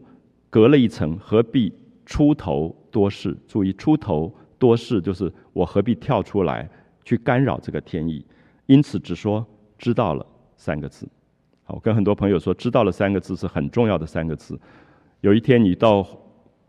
[0.48, 1.70] 隔了一层，何必
[2.06, 2.74] 出头？
[2.92, 6.68] 多事，注意出头多事，就是我何必跳出来
[7.04, 8.24] 去干扰这个天意？
[8.66, 9.44] 因此只说
[9.76, 10.24] 知道了
[10.56, 11.08] 三个字。
[11.64, 14.56] 好，我跟很多朋友说，知道了三个字是很重要的三个字。
[15.22, 16.06] 有一天你到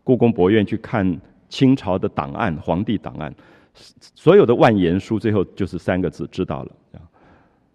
[0.02, 3.32] 故宫博物院去看清朝的档案，皇帝档案，
[3.74, 6.72] 所有的万言书最后就是三个字：知道了。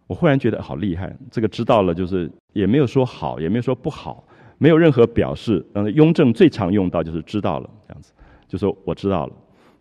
[0.07, 4.23] 我忽然觉得好厉害，这个知道了就是也没有说好，也没有说不好，
[4.57, 5.63] 没有任何表示。
[5.73, 8.11] 嗯，雍正最常用到就是知道了这样子。
[8.49, 9.33] 就说我知道了，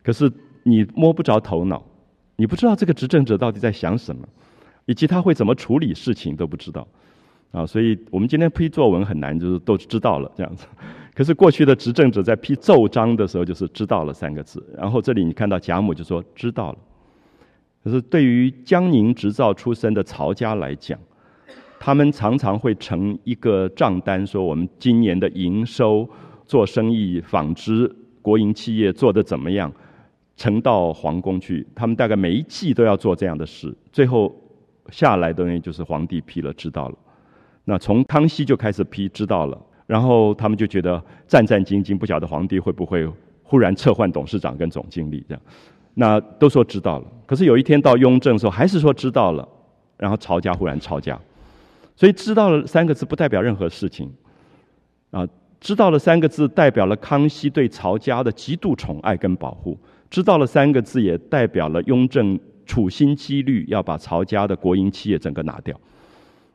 [0.04, 0.30] 可是
[0.62, 1.82] 你摸不着头脑，
[2.36, 4.28] 你不知道这个执政者到底在想什么，
[4.84, 6.86] 以及他会怎么处理事情都不知道，
[7.50, 10.66] 啊，所以我们今天批作文很难，就是都知道了这样子。
[11.16, 14.64] 可是过去的执政者在批奏章的时候，就是知道了三个字。
[14.76, 16.78] 然后这里你看到贾母就说知道了，
[17.82, 20.96] 可是对于江宁织造出身的曹家来讲，
[21.80, 26.08] 他们常常会成一个账单，说我们今年的营收、
[26.44, 27.92] 做生意、纺织。
[28.22, 29.72] 国营企业做的怎么样？
[30.36, 33.76] 呈到皇宫去，他们大概每一季都要做这样的事。
[33.92, 34.32] 最后
[34.90, 36.94] 下来的呢，就是皇帝批了，知道了。
[37.64, 39.60] 那从康熙就开始批，知道了。
[39.84, 43.10] 然后他们就觉得战战兢兢，不晓得皇帝会不会
[43.42, 45.42] 忽然撤换董事长跟总经理这样。
[45.94, 49.48] 那都说知道了，可是有一天到雍正的时候，还是说知道了。
[49.96, 51.18] 然后曹家忽然吵架，
[51.96, 54.08] 所以知道了三个字不代表任何事情
[55.10, 55.26] 啊。
[55.60, 59.76] 知道了三个字，代表了康熙对曹家的极度宠爱跟保护；
[60.08, 65.78] 知道了三个字，也代表了雍正处心积虑要把曹家的国营企业整个拿掉。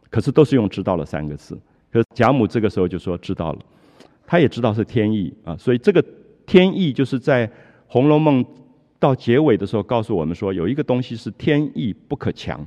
[0.10, 1.60] 可是都是用“知道了”三个字。
[1.92, 3.60] 可是贾母这个时候就说知道了，
[4.26, 6.04] 他也知道是天意啊，所以这个
[6.46, 7.48] 天意就是在
[7.88, 8.44] 《红楼梦》
[9.00, 12.66] 到结尾的时候告诉我们说，有一个东西是天意不可强，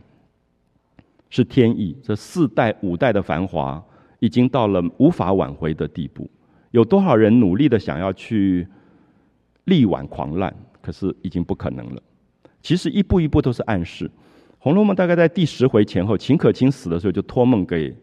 [1.30, 1.96] 是天意。
[2.02, 3.82] 这四代五代的繁华
[4.26, 6.28] 已经到了无法挽回的地步，
[6.72, 8.66] 有多少人努力的想要去
[9.66, 10.52] 力挽狂澜，
[10.82, 12.02] 可是已经不可能了。
[12.60, 14.08] 其实一步一步都是暗示，
[14.58, 17.96] 《红楼梦》大概在第十回前后，秦可卿死的时候就托梦给。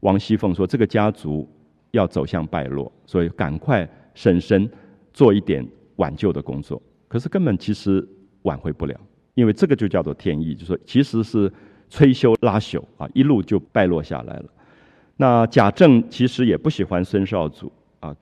[0.00, 1.48] 王熙凤说：“这个家族
[1.90, 4.70] 要走向败落，所以赶快婶婶
[5.12, 5.66] 做一点
[5.96, 6.80] 挽救的工作。
[7.08, 8.06] 可是根本其实
[8.42, 8.98] 挽回不了，
[9.34, 11.52] 因为这个就叫做天意，就说其实是
[11.88, 14.44] 催修拉朽啊，一路就败落下来了。
[15.20, 18.16] 那贾政其实也不喜欢孙少祖啊，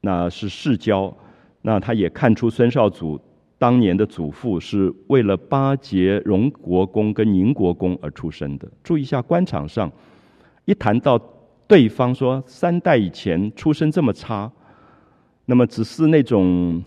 [0.00, 1.12] 那是世交，
[1.62, 3.20] 那他也看出孙少祖
[3.58, 8.68] 当年的祖父是为了巴结荣国公跟宁国公而出生的。
[8.84, 9.90] 注意一下官场上。”
[10.66, 11.20] 一谈到
[11.66, 14.48] 对方说三代以前出身这么差，
[15.46, 16.80] 那么只是那种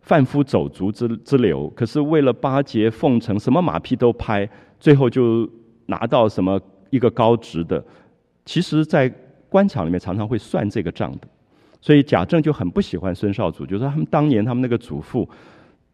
[0.00, 4.48] 贩夫走卒之之流，可是为了巴结奉承，什么马屁都拍，
[4.80, 5.48] 最后就
[5.86, 7.84] 拿到什么一个高职的。
[8.46, 9.12] 其实，在
[9.50, 11.28] 官场里面常常会算这个账的，
[11.80, 15.28] 所以贾政就很不喜欢孙少祖，就说他们当年他们那个祖父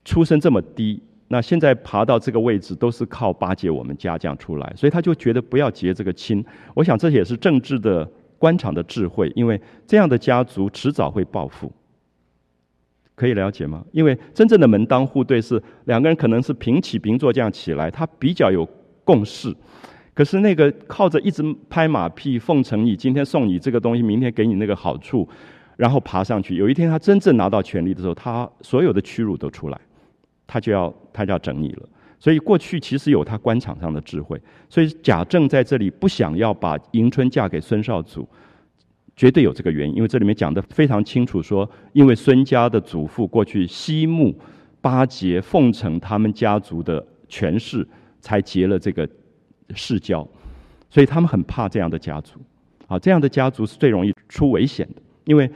[0.05, 1.03] 出身这么低。
[1.28, 6.44] 那现在爬到这个位置都是靠巴结我们家将出来，所以他就觉得不要结这个亲。
[6.74, 11.72] 我想这也是政治的官场的智慧，因为这样的家族迟早会暴富。
[13.14, 13.82] 可以了解吗？
[13.92, 18.68] 因为真正的门当户对是两个人可能是平起平坐这样起来，他比较有
[19.05, 19.55] 共识。
[20.14, 25.28] 可是那个靠着一直拍马屁奉承你，今天送你这个东西，明天给你那个好处，
[25.76, 29.80] 然后爬上去，有一天他真正拿到权力的时候，他所有的屈辱都出来。
[30.44, 31.88] 他就要他就要整你了，
[32.18, 34.38] 所以过去其实有他官场上的智慧，
[34.68, 38.28] 所以贾政在这里不想要把迎春嫁给孙少祖，
[39.16, 44.34] 绝对有这个原因，因为这里面讲的非常清楚，说因为孙家的祖父过去西慕
[44.82, 47.86] 巴结奉承他们家族的权势，
[48.20, 49.08] 才结了这个
[49.74, 50.26] 世交，
[50.90, 52.38] 所以他们很怕这样的家族，
[52.86, 55.50] 啊，这样的家族是最容易出危险的，因为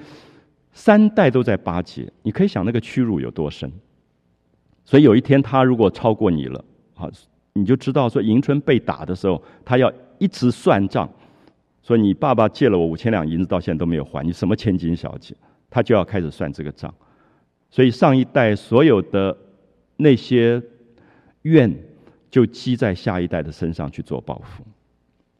[0.72, 3.70] 三代都在巴结，你可以想那个屈辱有多深。
[4.84, 6.64] 所以有一天他如果超过你了，
[6.94, 7.10] 好，
[7.54, 11.10] 你就知道说迎春被打的时候，他要一直算账，
[11.82, 15.34] 说你爸爸借了我五千两银子，到现在都没有还，你什么千金小姐，
[15.68, 16.94] 他就要开始算这个账。
[17.68, 19.36] 所以上一代所有的
[19.96, 20.62] 那些
[21.42, 21.74] 怨，
[22.30, 24.64] 就积在下一代的身上去做报复。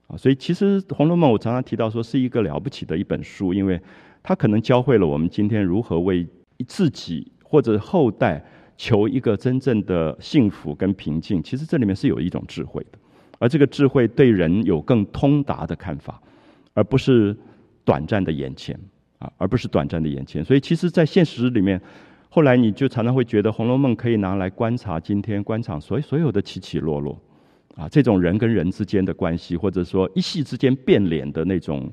[0.08, 3.80] 啊，所以其实《红楼梦》我常常提到说是一个了不起的一本书，因为
[4.22, 6.26] 它可能教会了我们今天如何为
[6.66, 8.44] 自己或者后代。
[8.78, 12.98] 求一个真正的幸福跟平静，其实这里面是有一种智慧的，
[13.38, 16.20] 而这个智慧对人有更通达的看法，
[16.74, 17.34] 而不是
[17.86, 18.78] 短暂的眼前
[19.18, 20.44] 啊，而不是短暂的眼前。
[20.44, 21.80] 所以，其实，在现实里面，
[22.28, 27.19] 后来你就常常会觉得《红楼梦》可以拿来观察今天官场所所有的起起落落
[27.77, 31.90] 啊，这种人跟人之间的关系，或者说一夕之间变脸的那种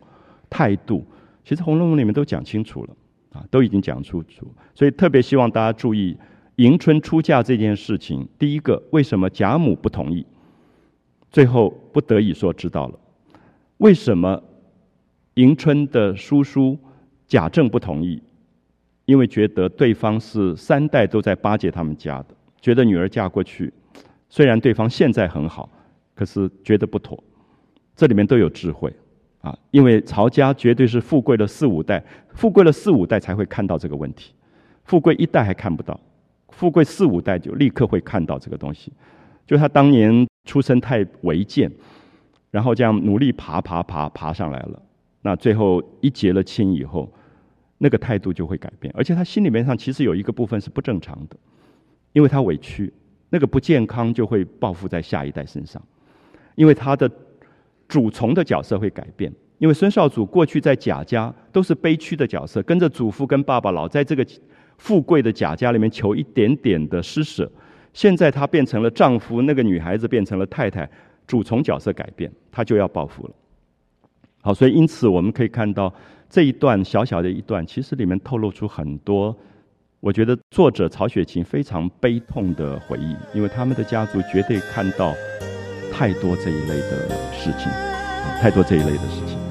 [0.49, 1.05] 态度，
[1.43, 2.95] 其实《红楼梦》里面都讲清楚了
[3.33, 4.47] 啊，都已经讲清楚。
[4.75, 6.17] 所以，特别希望大家注意。
[6.57, 10.23] 迎春出嫁这件事情，第一个为什么贾母不同意？
[11.31, 12.99] 最后不得已说知道了。
[13.77, 14.39] 为什么
[15.33, 16.77] 迎春的叔叔
[17.25, 18.21] 贾政不同意？
[19.05, 22.27] 因为觉得对方是三代都在巴结他们家的，
[22.61, 23.71] 觉得女儿嫁过去，
[24.29, 25.69] 虽然对方现在很好，
[26.15, 27.21] 可是觉得不妥。
[27.95, 28.91] 这里面都有智慧
[29.41, 32.03] 啊，因为曹家绝对是富贵了四五代，
[32.33, 34.33] 富贵了四五代才会看到这个问题，
[34.85, 35.99] 富贵一代还看不到。
[36.49, 38.93] 富贵四五代就立刻会看到这个东西，
[39.45, 41.71] 就他当年出身太违建，
[42.51, 44.81] 然后这样努力爬爬爬爬上来了，
[45.21, 47.11] 那最后一结了亲以后，
[47.83, 51.35] 那个态度就会改变，而且他心里面上其实有一个部分是不正常的，
[52.13, 52.93] 因为他委屈，
[53.29, 55.81] 那个不健康就会报复在下一代身上，
[56.55, 57.11] 因为他的
[57.89, 64.25] 主从的角色会改变，因为孙少祖过去在贾家都是悲屈的角色，跟着祖父跟爸爸老在这个。
[64.79, 67.49] 富贵的贾家里面求一点点的施舍，
[67.93, 70.89] 现在她变成了丈夫，那个女孩子变成了太太，
[71.27, 73.33] 主从角色改变，她就要报复了。
[74.41, 75.93] 好，所以因此我们可以看到
[76.33, 79.37] 这一段小小的一段，其实里面透露出很多，
[79.99, 85.13] 我觉得作者曹雪芹非常悲痛的回忆，因为他们的家族绝对看到
[85.91, 89.42] 太多这一类的事情，啊，太多这一类的事情。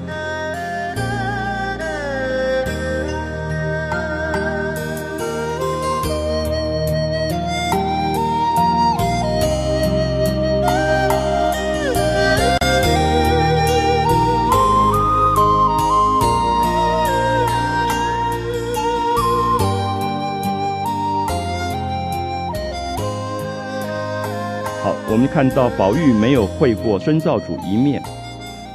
[25.32, 28.02] 看到宝玉没有会过孙少主一面，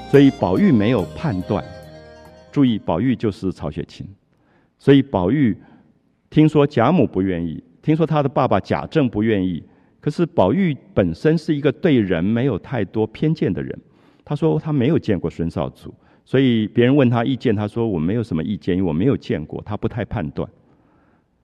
[0.10, 1.64] 所以宝玉没有判断。
[2.52, 4.08] 注意，宝玉就是曹雪芹，
[4.80, 5.56] 所以宝玉
[6.32, 9.64] 听说贾母不愿意，听说他的爸爸贾政不愿意，
[10.02, 13.80] 可是宝玉本身是一个对人没有太多偏见的人。
[14.26, 15.94] 他说他没有见过孙少主，
[16.26, 20.50] 所以别人问他意见，他说我没有什么意见，因为我没有见过，他不太判断。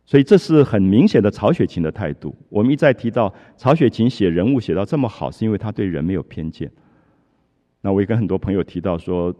[0.05, 2.35] 所以这是很明显的曹雪芹的态度。
[2.49, 6.71] 我们一再提到曹雪芹写人物写到这么好，是因为他对人没有偏见。
[7.81, 9.33] 那我也跟很多朋友提到说。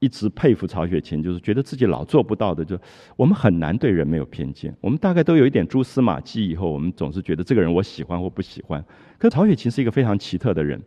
[0.00, 2.78] 一直佩服曹雪芹，就是觉得自己老做不到的，就
[3.16, 4.72] 我们很难对人没有偏见。
[4.80, 8.80] 我们大概都有一点蛛丝马迹，以后我们总是觉得这个人我喜欢或不喜欢。
[9.18, 10.80] 可曹雪芹是一个非常奇特的人，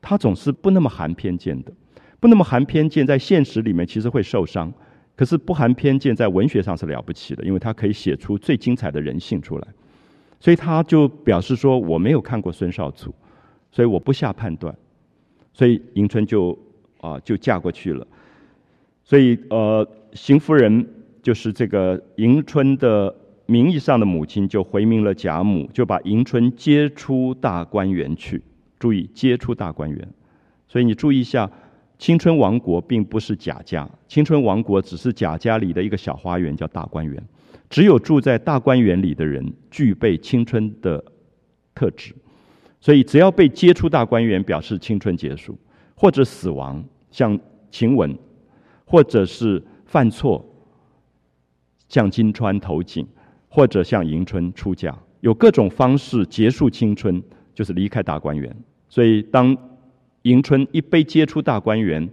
[0.00, 1.70] 他总是不那么含偏见的，
[2.18, 4.72] 不那么含偏见，在现实里面其实会受伤。
[5.18, 9.66] 可是不含偏见，在文学上是了不起的，因为他可以写出最精彩的人性出来。
[10.38, 13.12] 所以他就表示说：“我没有看过孙少祖，
[13.72, 14.72] 所以我不下判断。”
[15.52, 16.56] 所以迎春就
[17.00, 18.06] 啊就嫁过去了。
[19.02, 20.86] 所以，呃，邢夫人
[21.20, 23.12] 就是这个迎春的
[23.46, 28.40] 名义上的母亲，就回明了贾母，就把迎春接出大观园去。
[28.78, 30.08] 注意，接出大观园。
[30.68, 31.50] 所以你注意一下，
[31.98, 37.22] 青春王国并不是贾家，青春王国只是贾家里的一个小花园，叫大观园。
[37.68, 41.04] 只有住在大观园里的人，具备青春的
[41.74, 42.14] 特质。
[42.80, 45.58] 所以，只要被接触大观园，表示青春结束
[45.94, 47.38] 或者死亡，像
[47.70, 48.16] 晴雯。
[48.90, 50.42] 或者是犯错，
[51.90, 53.06] 像金钏投井，
[53.50, 57.22] 或者像迎春出嫁，有各种方式结束青春，
[57.52, 58.50] 就是离开大观园。
[58.88, 59.54] 所以，当
[60.28, 62.06] 迎春一被接出大观园，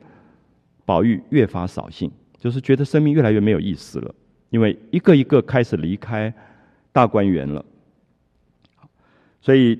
[0.86, 2.10] 宝玉越发扫兴，
[2.40, 4.16] 就是觉得生命越来越没有意思了，
[4.50, 6.34] 因为一个一个开始离开
[6.92, 7.64] 大观园了。
[9.42, 9.78] 所以，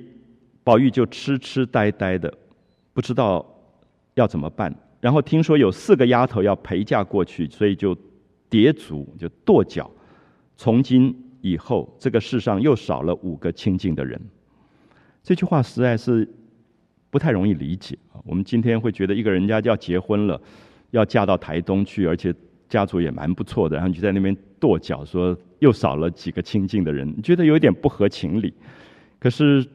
[0.64, 2.32] 宝玉就痴痴呆呆的，
[2.94, 3.46] 不知道
[4.16, 4.76] 要怎么办。
[5.00, 7.98] 然后听说有四个丫头要陪嫁过去，所以就
[8.50, 9.90] 跌足就跺脚。
[10.58, 14.20] 从今以后，这个世上又少了五个亲近的人。
[15.24, 16.28] 这句话实在是
[17.10, 17.98] 不太容易理解。
[18.26, 20.42] 我们今天会觉得一个人家要结婚了，
[20.92, 22.34] 要嫁到台东去，而且
[22.68, 28.52] 家族也蛮不错的，然后你就在那边跺脚说又少了几个亲近的人，觉得有点不合情理。
[29.20, 29.66] 可是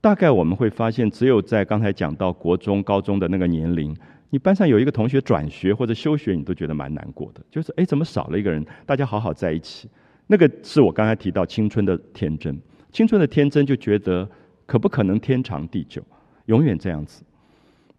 [0.00, 3.94] 大概我们会发现，只有在刚才讲到国中、高中的那个年龄。
[4.30, 7.42] 你班上有一个同学转学或者休学，你都觉得蛮难过的。
[7.50, 8.64] 就是哎，怎么少了一个人？
[8.86, 9.90] 大家好好在一起，
[10.26, 12.58] 那个是我刚才提到青春的天真。
[12.90, 14.26] 青春的天真就觉得
[14.64, 16.02] 可不可能天长地久，
[16.46, 17.22] 永远这样子？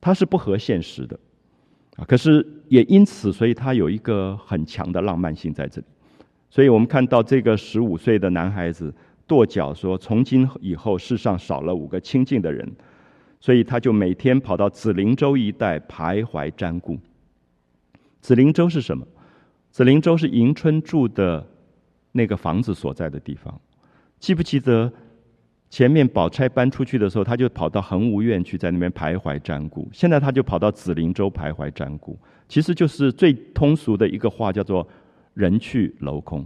[0.03, 1.17] 它是不合现实的
[1.95, 2.03] 啊。
[2.03, 5.87] 可是也因此，所以他有一个很强的浪漫性在这里。
[6.49, 8.93] 所以我们看到这个十五岁的男孩子
[9.25, 12.69] 跺脚说：“从今以后，世上少了五个亲近的人。”
[13.39, 16.97] 所以他就每天跑到紫菱洲一带徘徊瞻顾。
[18.21, 19.05] 紫菱洲是什么？
[19.69, 21.45] 紫菱洲是迎春住的
[22.11, 23.59] 那个房子所在的地方。
[24.19, 24.89] 记不记得
[25.73, 29.89] 前面宝钗搬出去的时候，他就跑到恒芜院去，在那边徘徊瞻顾。
[29.91, 32.15] 现在他就跑到紫菱洲徘徊瞻顾，
[32.47, 34.87] 其实就是最通俗的一个话，叫做
[35.33, 36.45] “人去楼空”。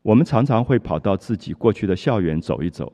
[0.00, 2.90] 我们常常会跑到自己过去的校园走一走，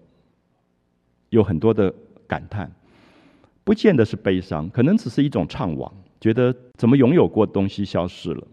[1.30, 1.94] 有很多的。
[2.26, 2.70] 感叹，
[3.64, 5.90] 不见得是悲伤，可能只是一种怅惘，
[6.20, 8.46] 觉得怎么拥有过东西消失了。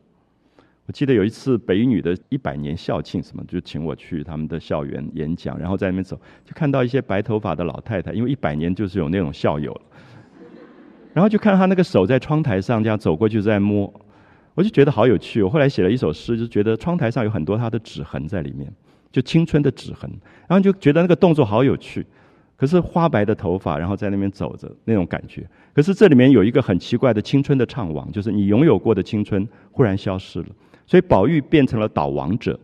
[0.87, 9.75] 我记得有一次北女的一百年校庆，什么就请我去他们的校园演讲，然后在那边走，就看到一些白头发的老太太，因为一百年就是有那种校友。
[11.13, 13.91] 然后就看他那个手在窗台上这样走过去在摸，
[14.53, 15.41] 我就觉得好有趣。
[15.41, 18.71] 我后来写了一首诗，就觉得窗台上有很多他的指痕在里面，
[19.11, 20.09] 就青春的指痕，
[20.47, 22.05] 然后就觉得那个动作好有趣。
[22.57, 25.45] 可是花白的头发，然后在那边走着那种感觉。
[25.73, 30.47] 可是这里面有一个很奇怪的青春的怅惘，就是你拥有过的青春忽然消失了。
[30.87, 32.59] 所以宝玉变成了倒亡者，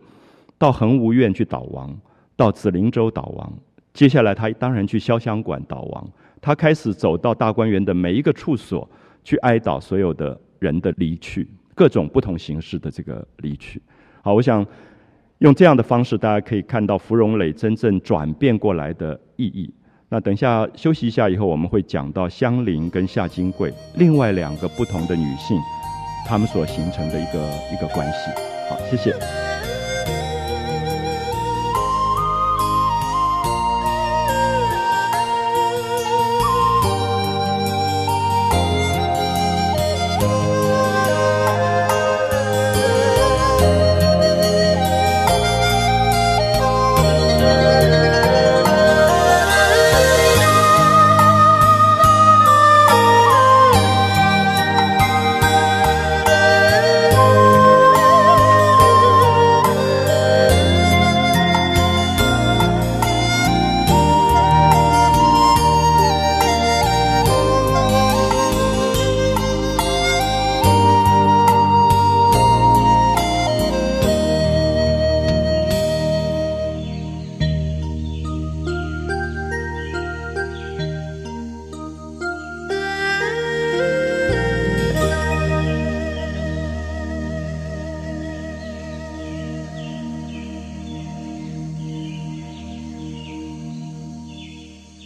[0.58, 1.96] 到恒芜院去倒亡，
[2.36, 3.52] 到紫菱洲倒亡。
[3.92, 6.08] 接下来他当然去潇湘馆倒亡。
[6.40, 8.88] 他开始走到大观园的每一个处所，
[9.22, 13.80] 去哀悼所有的人的离去，各种不同形式的这个离去。
[14.22, 14.66] 好，我想
[15.38, 19.72] 用这样的方式，大家可以看到芙蓉蕾真正转变过来的意义。
[20.08, 25.56] 那等一下休息一下以后，我们会讲到香菱跟夏金桂另外两个不同的女性，
[26.24, 28.30] 他们所形成的一个一个关系。
[28.68, 29.51] 好，谢谢。